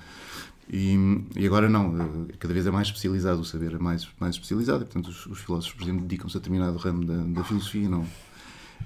e, 0.69 0.95
e, 1.35 1.45
agora 1.45 1.69
não, 1.69 2.27
eh, 2.29 2.33
cada 2.39 2.53
vez 2.53 2.65
é 2.65 2.71
mais 2.71 2.87
especializado, 2.87 3.41
o 3.41 3.45
saber 3.45 3.73
é 3.73 3.77
mais, 3.77 4.07
mais 4.19 4.35
especializado, 4.35 4.83
e, 4.83 4.85
portanto 4.85 5.07
os, 5.07 5.25
os 5.25 5.39
filósofos, 5.39 5.75
por 5.75 5.83
exemplo, 5.83 6.01
dedicam-se 6.01 6.37
a 6.37 6.39
determinado 6.39 6.77
ramo 6.77 7.05
da, 7.05 7.23
da 7.23 7.43
filosofia, 7.43 7.89
não. 7.89 8.05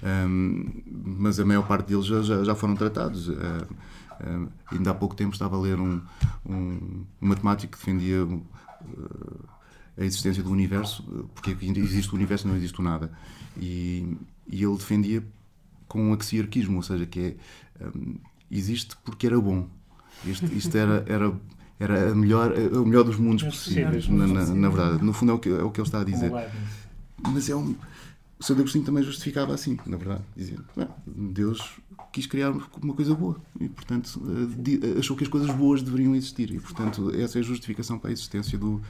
Um, 0.03 0.83
mas 1.19 1.39
a 1.39 1.45
maior 1.45 1.65
parte 1.67 1.87
deles 1.87 2.05
já, 2.05 2.21
já, 2.21 2.43
já 2.43 2.55
foram 2.55 2.75
tratados. 2.75 3.27
Uh, 3.27 3.33
uh, 3.33 4.51
ainda 4.71 4.91
há 4.91 4.93
pouco 4.93 5.15
tempo 5.15 5.33
estava 5.33 5.55
a 5.55 5.59
ler 5.59 5.79
um, 5.79 6.01
um, 6.45 7.05
um 7.21 7.27
matemático 7.27 7.73
que 7.73 7.77
defendia 7.77 8.25
uh, 8.25 9.45
a 9.97 10.03
existência 10.03 10.43
do 10.43 10.51
universo, 10.51 11.03
porque 11.33 11.55
existe 11.61 12.11
o 12.11 12.15
universo 12.15 12.45
e 12.45 12.49
não 12.49 12.57
existe 12.57 12.79
o 12.79 12.83
nada. 12.83 13.11
E, 13.57 14.17
e 14.47 14.63
ele 14.63 14.75
defendia 14.75 15.23
com 15.87 16.09
um 16.09 16.13
axiarquismo, 16.13 16.77
ou 16.77 16.83
seja, 16.83 17.05
que 17.05 17.19
é 17.19 17.35
existe 18.51 18.95
porque 19.03 19.27
era 19.27 19.39
bom. 19.39 19.67
Isto, 20.25 20.45
isto 20.53 20.75
era, 20.77 21.05
era 21.07 21.33
era 21.79 22.11
a 22.11 22.15
melhor, 22.15 22.53
o 22.53 22.85
melhor 22.85 23.03
dos 23.03 23.17
mundos 23.17 23.43
possíveis, 23.43 24.07
na, 24.07 24.27
na, 24.27 24.45
na, 24.45 24.69
verdade. 24.69 25.03
No 25.03 25.13
fundo 25.13 25.31
é 25.31 25.35
o, 25.35 25.39
que, 25.39 25.49
é 25.49 25.63
o 25.63 25.71
que 25.71 25.79
ele 25.79 25.87
está 25.87 26.01
a 26.01 26.03
dizer. 26.03 26.31
Mas 27.21 27.49
é 27.49 27.55
um. 27.55 27.75
O 28.37 28.43
Sr. 28.43 28.59
Agostinho 28.59 28.83
também 28.83 29.03
justificava 29.03 29.53
assim, 29.53 29.77
na 29.85 29.97
verdade. 29.97 30.23
Dizia: 30.35 30.57
Deus 31.05 31.79
quis 32.11 32.25
criar 32.27 32.51
uma 32.81 32.93
coisa 32.93 33.13
boa 33.13 33.41
e, 33.59 33.67
portanto, 33.67 34.21
eh, 34.57 34.99
achou 34.99 35.17
que 35.17 35.23
as 35.23 35.29
coisas 35.29 35.53
boas 35.53 35.81
deveriam 35.81 36.15
existir. 36.15 36.49
E, 36.51 36.59
portanto, 36.59 37.11
essa 37.13 37.37
é 37.37 37.41
a 37.41 37.43
justificação 37.43 37.99
para 37.99 38.09
a 38.09 38.13
existência 38.13 38.57
do, 38.57 38.81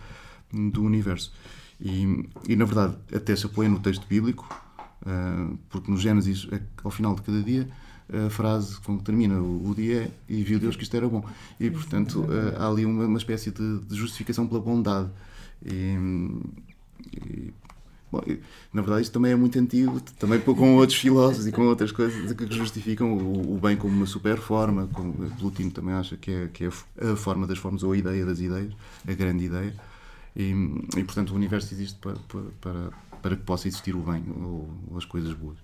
do 0.52 0.84
universo. 0.84 1.34
E, 1.80 2.30
e 2.48 2.56
na 2.56 2.66
verdade, 2.66 2.96
até 3.14 3.36
se 3.36 3.46
apoia 3.46 3.68
no 3.68 3.80
texto 3.80 4.08
bíblico, 4.08 4.48
uh, 5.02 5.58
porque 5.70 5.92
no 5.92 5.98
Gênesis, 5.98 6.48
ao 6.84 6.92
final 6.92 7.16
de 7.16 7.22
cada 7.22 7.42
dia, 7.42 7.68
a 8.12 8.30
frase 8.30 8.80
com 8.82 8.98
que 8.98 9.04
termina 9.04 9.40
o, 9.42 9.74
dia 9.76 10.12
e 10.30 10.44
viu 10.44 10.60
Deus 10.60 10.76
que 10.76 10.84
isto 10.84 10.96
era 10.96 11.08
bom. 11.08 11.26
E, 11.60 11.70
portanto, 11.72 12.26
eh, 12.30 12.56
há 12.58 12.68
ali 12.68 12.86
uma, 12.86 13.06
uma 13.06 13.18
espécie 13.18 13.52
de, 13.52 13.80
de, 13.80 13.96
justificação 13.96 14.48
pela 14.48 14.60
bondade. 14.60 15.10
E, 15.66 15.98
e, 17.18 17.54
bom, 18.12 18.22
na 18.72 18.82
verdade, 18.82 19.02
isto 19.04 19.12
também 19.12 19.32
é 19.32 19.36
muito 19.36 19.58
antigo, 19.58 20.00
também 20.20 20.40
com 20.40 20.76
outros 20.76 21.00
filósofos 21.00 21.48
e 21.48 21.52
com 21.52 21.64
outras 21.64 21.92
coisas 21.92 22.32
que 22.32 22.52
justificam 22.54 23.18
o, 23.18 23.56
o 23.56 23.60
bem 23.60 23.76
como 23.76 23.96
uma 23.96 24.06
super 24.06 24.38
forma. 24.38 24.88
Como, 24.94 25.14
Plutino 25.32 25.72
também 25.72 25.96
acha 25.96 26.16
que 26.16 26.32
é, 26.32 26.48
que 26.48 26.66
é 26.66 26.70
a 27.12 27.16
forma 27.16 27.48
das 27.48 27.58
formas 27.58 27.82
ou 27.82 27.92
a 27.92 27.98
ideia 27.98 28.24
das 28.24 28.40
ideias, 28.40 28.74
a 29.08 29.14
grande 29.14 29.46
ideia. 29.46 29.74
E, 30.36 30.52
e 30.96 31.04
portanto, 31.04 31.32
o 31.32 31.36
universo 31.36 31.74
existe 31.74 31.98
para, 31.98 32.16
para, 32.62 32.90
para 33.22 33.36
que 33.36 33.44
possa 33.44 33.68
existir 33.68 33.96
o 33.96 34.02
bem 34.02 34.24
ou, 34.30 34.70
ou 34.92 34.98
as 34.98 35.06
coisas 35.06 35.34
boas. 35.34 35.58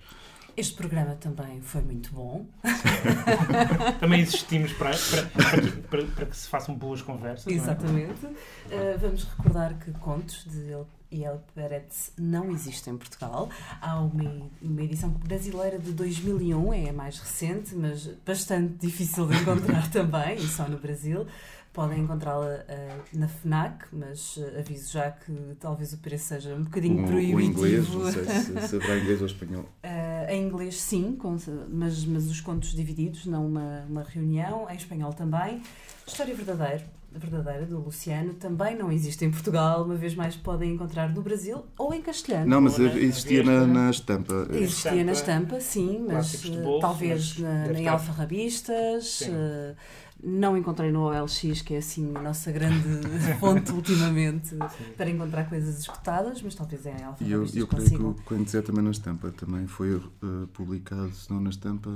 Este 0.56 0.74
programa 0.74 1.16
também 1.16 1.62
foi 1.62 1.82
muito 1.82 2.12
bom. 2.12 2.46
também 4.00 4.22
existimos 4.22 4.74
para, 4.74 4.92
para, 4.92 5.24
para, 5.28 5.72
para, 5.90 6.06
para 6.06 6.26
que 6.26 6.36
se 6.36 6.48
façam 6.48 6.76
boas 6.76 7.02
conversas. 7.02 7.48
É? 7.48 7.56
Exatamente. 7.56 8.26
É? 8.70 8.96
Uh, 8.96 9.00
vamos 9.00 9.24
recordar 9.24 9.78
que 9.80 9.92
contos 9.94 10.46
de 10.46 10.74
El 11.12 11.42
Peretz 11.54 12.14
não 12.18 12.52
existem 12.52 12.94
em 12.94 12.98
Portugal. 12.98 13.50
Há 13.82 14.00
uma, 14.00 14.50
uma 14.62 14.82
edição 14.82 15.10
brasileira 15.10 15.78
de 15.78 15.92
2001, 15.92 16.74
é 16.74 16.90
a 16.90 16.94
mais 16.94 17.20
recente, 17.20 17.76
mas 17.76 18.08
bastante 18.26 18.76
difícil 18.86 19.28
de 19.28 19.36
encontrar 19.36 19.90
também, 19.92 20.36
e 20.36 20.48
só 20.48 20.68
no 20.68 20.78
Brasil. 20.78 21.26
Podem 21.74 22.02
encontrá-la 22.02 22.48
uh, 22.48 23.18
na 23.18 23.30
FNAC, 23.30 23.86
mas 23.94 24.36
uh, 24.36 24.60
aviso 24.60 24.92
já 24.92 25.10
que 25.10 25.32
talvez 25.58 25.94
o 25.94 25.98
preço 26.00 26.26
seja 26.26 26.54
um 26.54 26.64
bocadinho 26.64 27.08
proibitivo. 27.08 27.38
O 27.38 27.42
inglês, 27.42 27.90
não 27.90 28.12
sei 28.12 28.26
se, 28.26 28.44
se 28.68 28.76
haverá 28.76 28.98
inglês 28.98 29.22
ou 29.22 29.28
espanhol. 29.28 29.64
Uh, 29.82 30.30
em 30.30 30.48
inglês, 30.48 30.82
sim, 30.82 31.16
com, 31.16 31.38
mas, 31.70 32.04
mas 32.04 32.30
os 32.30 32.42
contos 32.42 32.74
divididos, 32.74 33.26
não 33.26 33.48
uma, 33.48 33.86
uma 33.90 34.04
reunião. 34.04 34.70
Em 34.70 34.76
espanhol 34.76 35.14
também. 35.14 35.62
História 36.06 36.36
verdadeira, 36.36 36.86
verdadeira 37.20 37.66
do 37.66 37.80
Luciano 37.80 38.34
também 38.34 38.78
não 38.78 38.92
existe 38.92 39.26
em 39.26 39.32
Portugal, 39.32 39.84
uma 39.84 39.96
vez 39.96 40.16
mais 40.16 40.36
podem 40.36 40.74
encontrar 40.74 41.10
no 41.10 41.22
Brasil 41.22 41.66
ou 41.78 41.94
em 41.94 42.02
castelhano. 42.02 42.48
Não, 42.48 42.62
mas 42.62 42.80
existia 42.80 43.44
na, 43.44 43.68
na, 43.68 43.90
estampa. 43.90 44.48
Existia 44.52 45.04
na 45.04 45.12
estampa, 45.12 45.60
sim, 45.60 46.06
mas 46.08 46.44
bolso, 46.46 46.80
talvez 46.80 47.38
mas 47.38 47.72
na, 47.74 47.80
em 47.80 47.88
alfarrabistas. 47.88 49.22
Uh, 49.22 49.76
não 50.24 50.56
encontrei 50.56 50.92
no 50.92 51.08
OLX, 51.08 51.62
que 51.64 51.74
é 51.74 51.78
assim 51.78 52.14
a 52.16 52.22
nossa 52.22 52.52
grande 52.52 52.84
fonte 53.40 53.72
ultimamente 53.72 54.50
Sim. 54.50 54.60
para 54.96 55.10
encontrar 55.10 55.50
coisas 55.50 55.80
escutadas, 55.80 56.42
mas 56.44 56.54
talvez 56.54 56.86
é 56.86 56.96
em 56.96 57.04
alfa. 57.04 57.24
E 57.24 57.32
eu, 57.32 57.46
eu 57.56 57.68
creio 57.68 57.90
que 57.90 57.96
o 57.96 58.16
Quando 58.26 58.62
também 58.62 58.84
na 58.84 58.92
estampa 58.92 59.32
também 59.32 59.66
foi 59.66 59.96
uh, 59.96 60.48
publicado, 60.54 61.12
se 61.14 61.32
não 61.32 61.42
na 61.42 61.50
estampa, 61.50 61.90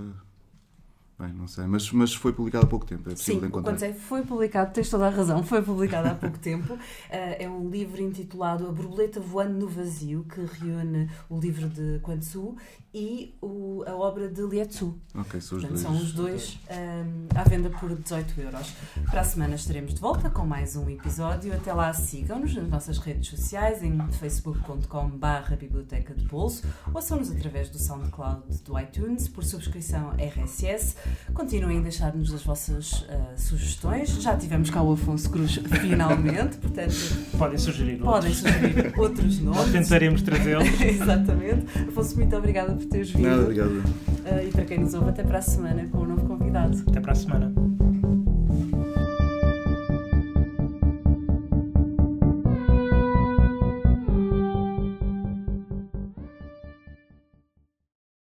Bem, 1.18 1.32
não 1.32 1.48
sei, 1.48 1.66
mas, 1.66 1.90
mas 1.94 2.14
foi 2.14 2.34
publicado 2.34 2.66
há 2.66 2.70
pouco 2.70 2.86
tempo, 2.86 3.10
é 3.10 3.14
possível 3.14 3.40
Sim, 3.40 3.48
encontrar. 3.48 3.80
Sim, 3.80 3.94
foi 3.94 4.22
publicado, 4.24 4.74
tens 4.74 4.90
toda 4.90 5.08
a 5.08 5.10
razão, 5.10 5.42
foi 5.44 5.62
publicado 5.62 6.10
há 6.10 6.14
pouco 6.14 6.38
tempo. 6.38 6.74
Uh, 6.74 6.80
é 7.10 7.50
um 7.50 7.70
livro 7.70 8.02
intitulado 8.02 8.68
A 8.68 8.72
Borboleta 8.72 9.22
Voando 9.22 9.58
no 9.58 9.68
Vazio, 9.70 10.26
que 10.26 10.42
reúne 10.42 11.10
o 11.30 11.40
livro 11.40 11.70
de 11.70 12.00
Quantzu 12.00 12.58
e 12.94 13.34
o, 13.42 13.84
a 13.88 13.96
obra 13.96 14.28
de 14.28 14.42
Lietzu. 14.42 15.00
Ok, 15.14 15.40
são 15.40 15.58
os 15.58 15.64
Portanto, 15.64 15.70
dois. 15.70 15.82
São 15.82 15.96
os 15.96 16.14
dois 16.14 16.60
um, 16.70 17.40
à 17.40 17.44
venda 17.44 17.70
por 17.70 17.96
18 17.96 18.42
euros. 18.42 18.74
Para 19.10 19.22
a 19.22 19.24
semana 19.24 19.56
estaremos 19.56 19.94
de 19.94 20.02
volta 20.02 20.30
com 20.30 20.46
mais 20.46 20.76
um 20.76 20.90
episódio. 20.90 21.54
Até 21.54 21.74
lá, 21.74 21.94
sigam-nos 21.94 22.54
nas 22.56 22.70
nossas 22.70 22.98
redes 22.98 23.30
sociais, 23.30 23.82
em 23.84 23.98
facebook.com.br 24.12 25.56
Biblioteca 25.58 26.14
de 26.14 26.26
Bolso, 26.26 26.68
ou 26.94 27.02
são-nos 27.02 27.32
através 27.32 27.70
do 27.70 27.80
SoundCloud 27.80 28.44
do 28.64 28.80
iTunes, 28.80 29.30
por 29.30 29.46
subscrição 29.46 30.12
RSS 30.18 31.05
Continuem 31.34 31.80
a 31.80 31.82
deixar-nos 31.82 32.34
as 32.34 32.44
vossas 32.44 33.02
uh, 33.02 33.06
sugestões. 33.36 34.10
Já 34.22 34.38
tivemos 34.38 34.70
cá 34.70 34.82
o 34.82 34.94
Afonso 34.94 35.30
Cruz 35.30 35.60
finalmente, 35.82 36.58
portanto. 36.58 36.96
Podem 37.38 37.58
sugerir 37.58 37.98
podem 37.98 38.32
outros. 38.32 38.38
sugerir 38.38 38.94
outros 38.98 39.40
nomes. 39.40 39.60
Nós 39.60 39.72
tentaremos 39.72 40.22
trazê-los. 40.22 40.68
Exatamente. 40.82 41.66
Afonso, 41.90 42.16
muito 42.16 42.36
obrigada 42.36 42.74
por 42.74 42.86
teres 42.86 43.10
vindo. 43.10 43.28
Nada, 43.28 43.44
obrigado. 43.44 43.70
Uh, 43.70 44.48
e 44.48 44.52
para 44.52 44.66
quem 44.66 44.80
nos 44.80 44.94
ouve, 44.94 45.10
até 45.10 45.24
para 45.24 45.40
a 45.40 45.42
semana 45.42 45.88
com 45.92 46.00
um 46.00 46.06
novo 46.06 46.26
convidado. 46.26 46.84
Até 46.88 47.00
para 47.02 47.12
a 47.12 47.16
semana. 47.16 47.75